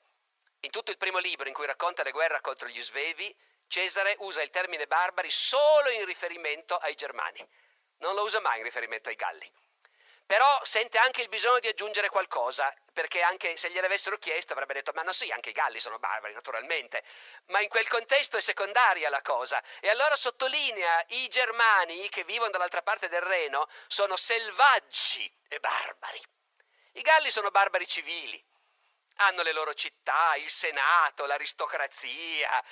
[0.67, 3.33] in tutto il primo libro in cui racconta le guerre contro gli Svevi,
[3.67, 7.45] Cesare usa il termine barbari solo in riferimento ai germani,
[7.99, 9.49] non lo usa mai in riferimento ai galli.
[10.25, 14.91] Però sente anche il bisogno di aggiungere qualcosa, perché anche se gliel'avessero chiesto avrebbe detto
[14.93, 17.01] ma no sì, anche i galli sono barbari naturalmente,
[17.45, 19.63] ma in quel contesto è secondaria la cosa.
[19.79, 26.21] E allora sottolinea i germani che vivono dall'altra parte del Reno sono selvaggi e barbari.
[26.93, 28.43] I galli sono barbari civili,
[29.17, 32.63] hanno le loro città, il senato, l'aristocrazia,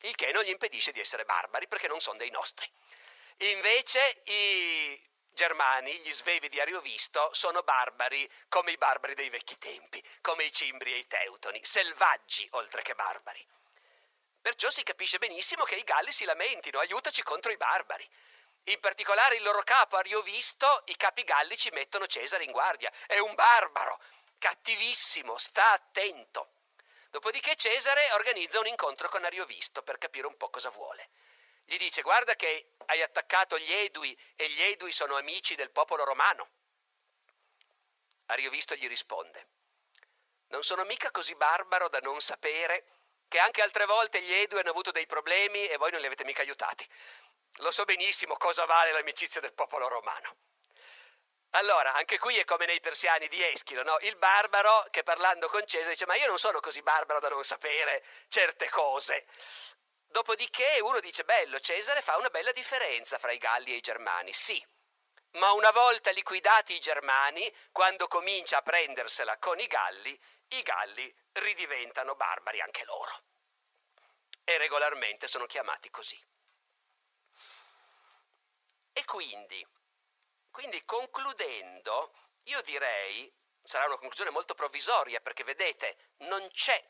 [0.00, 2.70] il che non gli impedisce di essere barbari perché non sono dei nostri.
[3.38, 5.00] Invece i
[5.30, 10.52] germani, gli svevi di Ariovisto, sono barbari come i barbari dei vecchi tempi, come i
[10.52, 13.46] cimbri e i teutoni, selvaggi oltre che barbari.
[14.40, 18.08] Perciò si capisce benissimo che i galli si lamentino, aiutaci contro i barbari.
[18.68, 22.90] In particolare il loro capo Ariovisto, i capi gallici mettono Cesare in guardia.
[23.06, 24.00] È un barbaro,
[24.38, 26.50] cattivissimo, sta attento.
[27.10, 31.10] Dopodiché Cesare organizza un incontro con Ariovisto per capire un po' cosa vuole.
[31.64, 36.04] Gli dice guarda che hai attaccato gli Edui e gli Edui sono amici del popolo
[36.04, 36.48] romano.
[38.26, 39.48] Ariovisto gli risponde
[40.48, 42.84] non sono mica così barbaro da non sapere
[43.28, 46.24] che anche altre volte gli Edui hanno avuto dei problemi e voi non li avete
[46.24, 46.88] mica aiutati.
[47.60, 50.36] Lo so benissimo cosa vale l'amicizia del popolo romano.
[51.50, 53.96] Allora, anche qui è come nei persiani di Eschilo, no?
[54.00, 57.44] Il barbaro che parlando con Cesare dice ma io non sono così barbaro da non
[57.44, 59.26] sapere certe cose.
[60.06, 64.32] Dopodiché uno dice bello, Cesare fa una bella differenza fra i Galli e i Germani,
[64.32, 64.64] sì,
[65.32, 70.18] ma una volta liquidati i Germani, quando comincia a prendersela con i Galli,
[70.48, 73.22] i Galli ridiventano barbari anche loro.
[74.44, 76.18] E regolarmente sono chiamati così.
[78.92, 79.66] E quindi
[80.56, 83.30] quindi concludendo, io direi,
[83.62, 86.82] sarà una conclusione molto provvisoria perché vedete, non c'è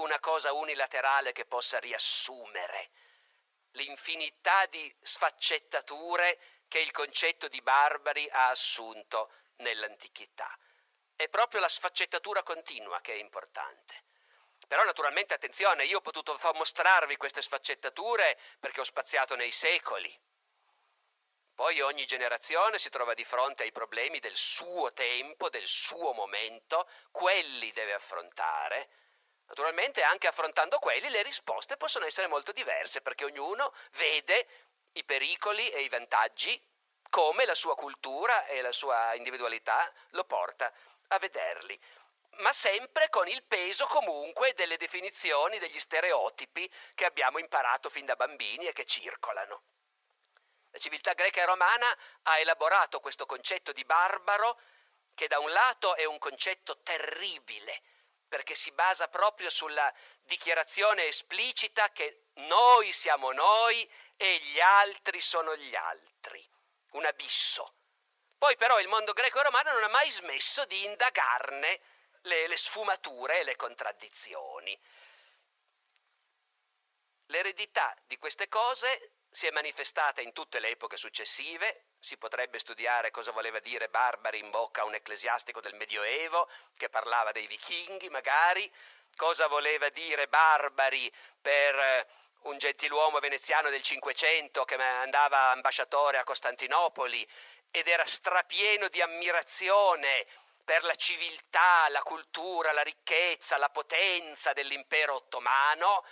[0.00, 2.90] una cosa unilaterale che possa riassumere
[3.74, 10.52] l'infinità di sfaccettature che il concetto di barbari ha assunto nell'antichità.
[11.14, 14.06] È proprio la sfaccettatura continua che è importante.
[14.66, 20.12] Però naturalmente attenzione, io ho potuto mostrarvi queste sfaccettature perché ho spaziato nei secoli.
[21.56, 26.86] Poi ogni generazione si trova di fronte ai problemi del suo tempo, del suo momento,
[27.10, 28.90] quelli deve affrontare.
[29.46, 34.46] Naturalmente anche affrontando quelli le risposte possono essere molto diverse perché ognuno vede
[34.92, 36.62] i pericoli e i vantaggi
[37.08, 40.70] come la sua cultura e la sua individualità lo porta
[41.08, 41.80] a vederli
[42.38, 48.14] ma sempre con il peso comunque delle definizioni, degli stereotipi che abbiamo imparato fin da
[48.14, 49.62] bambini e che circolano.
[50.76, 51.86] La civiltà greca e romana
[52.24, 54.60] ha elaborato questo concetto di barbaro
[55.14, 57.80] che da un lato è un concetto terribile,
[58.28, 65.56] perché si basa proprio sulla dichiarazione esplicita che noi siamo noi e gli altri sono
[65.56, 66.46] gli altri,
[66.90, 67.76] un abisso.
[68.36, 71.80] Poi però il mondo greco-romano non ha mai smesso di indagarne
[72.20, 74.78] le, le sfumature e le contraddizioni.
[77.28, 83.10] L'eredità di queste cose si è manifestata in tutte le epoche successive, si potrebbe studiare
[83.10, 88.08] cosa voleva dire barbari in bocca a un ecclesiastico del Medioevo che parlava dei vichinghi
[88.08, 88.72] magari,
[89.14, 92.06] cosa voleva dire barbari per eh,
[92.44, 97.28] un gentiluomo veneziano del Cinquecento che andava ambasciatore a Costantinopoli
[97.70, 100.26] ed era strapieno di ammirazione
[100.64, 106.06] per la civiltà, la cultura, la ricchezza, la potenza dell'impero ottomano,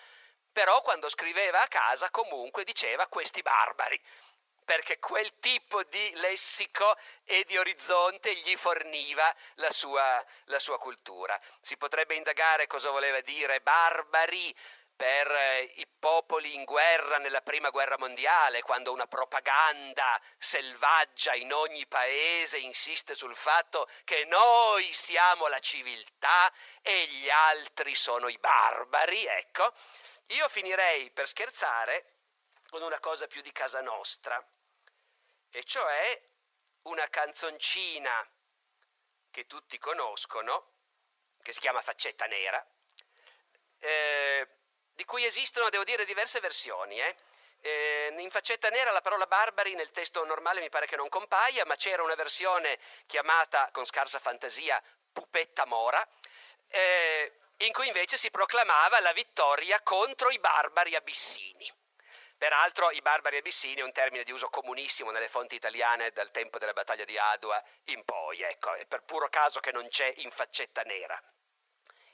[0.55, 4.00] però quando scriveva a casa comunque diceva questi barbari,
[4.64, 11.38] perché quel tipo di lessico e di orizzonte gli forniva la sua, la sua cultura.
[11.61, 14.55] Si potrebbe indagare cosa voleva dire barbari
[14.94, 21.52] per eh, i popoli in guerra nella prima guerra mondiale, quando una propaganda selvaggia in
[21.52, 28.38] ogni paese insiste sul fatto che noi siamo la civiltà e gli altri sono i
[28.38, 29.72] barbari, ecco,
[30.28, 32.12] io finirei per scherzare
[32.68, 34.42] con una cosa più di casa nostra.
[35.50, 36.20] e cioè
[36.82, 38.28] una canzoncina
[39.30, 40.72] che tutti conoscono,
[41.42, 42.64] che si chiama Faccetta Nera,
[43.78, 44.48] eh,
[44.92, 47.00] di cui esistono, devo dire, diverse versioni.
[47.00, 47.16] Eh.
[47.60, 51.64] Eh, in faccetta nera la parola barbari nel testo normale mi pare che non compaia,
[51.64, 56.06] ma c'era una versione chiamata con scarsa fantasia Pupetta Mora,
[56.68, 61.70] eh, in cui invece si proclamava la vittoria contro i barbari abissini.
[62.36, 66.59] Peraltro i barbari abissini è un termine di uso comunissimo nelle fonti italiane dal tempo
[66.59, 70.30] della battaglia di Adua in poi, ecco, è per puro caso che non c'è in
[70.30, 71.20] faccetta nera.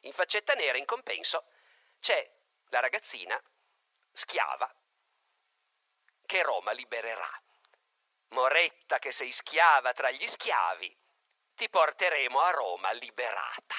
[0.02, 1.46] In faccetta nera, in compenso,
[2.00, 2.30] c'è
[2.68, 3.40] la ragazzina
[4.12, 4.72] schiava
[6.26, 7.28] che Roma libererà.
[8.28, 10.96] Moretta che sei schiava tra gli schiavi,
[11.56, 13.74] ti porteremo a Roma liberata.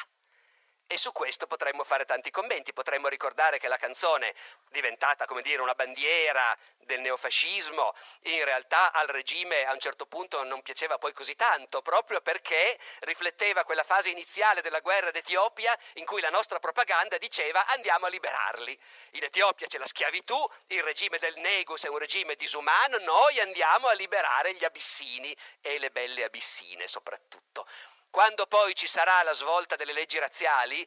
[0.91, 4.35] E su questo potremmo fare tanti commenti, potremmo ricordare che la canzone,
[4.71, 10.43] diventata come dire una bandiera del neofascismo, in realtà al regime a un certo punto
[10.43, 16.03] non piaceva poi così tanto, proprio perché rifletteva quella fase iniziale della guerra d'Etiopia in
[16.03, 18.77] cui la nostra propaganda diceva andiamo a liberarli.
[19.11, 23.87] In Etiopia c'è la schiavitù, il regime del Negus è un regime disumano, noi andiamo
[23.87, 27.65] a liberare gli abissini e le belle abissine soprattutto.
[28.11, 30.85] Quando poi ci sarà la svolta delle leggi razziali,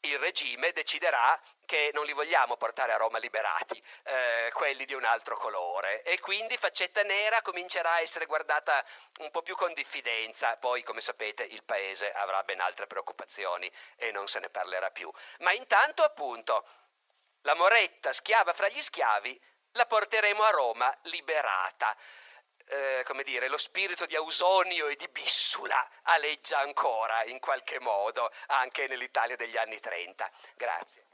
[0.00, 5.04] il regime deciderà che non li vogliamo portare a Roma liberati, eh, quelli di un
[5.04, 6.02] altro colore.
[6.04, 8.82] E quindi faccetta nera comincerà a essere guardata
[9.18, 10.56] un po' più con diffidenza.
[10.56, 15.12] Poi, come sapete, il paese avrà ben altre preoccupazioni e non se ne parlerà più.
[15.40, 16.66] Ma intanto, appunto,
[17.42, 19.38] la moretta schiava fra gli schiavi
[19.72, 21.94] la porteremo a Roma liberata
[22.68, 28.30] eh, come dire, lo spirito di Ausonio e di Bissula aleggia ancora in qualche modo
[28.46, 30.30] anche nell'Italia degli anni 30.
[30.54, 31.06] Grazie.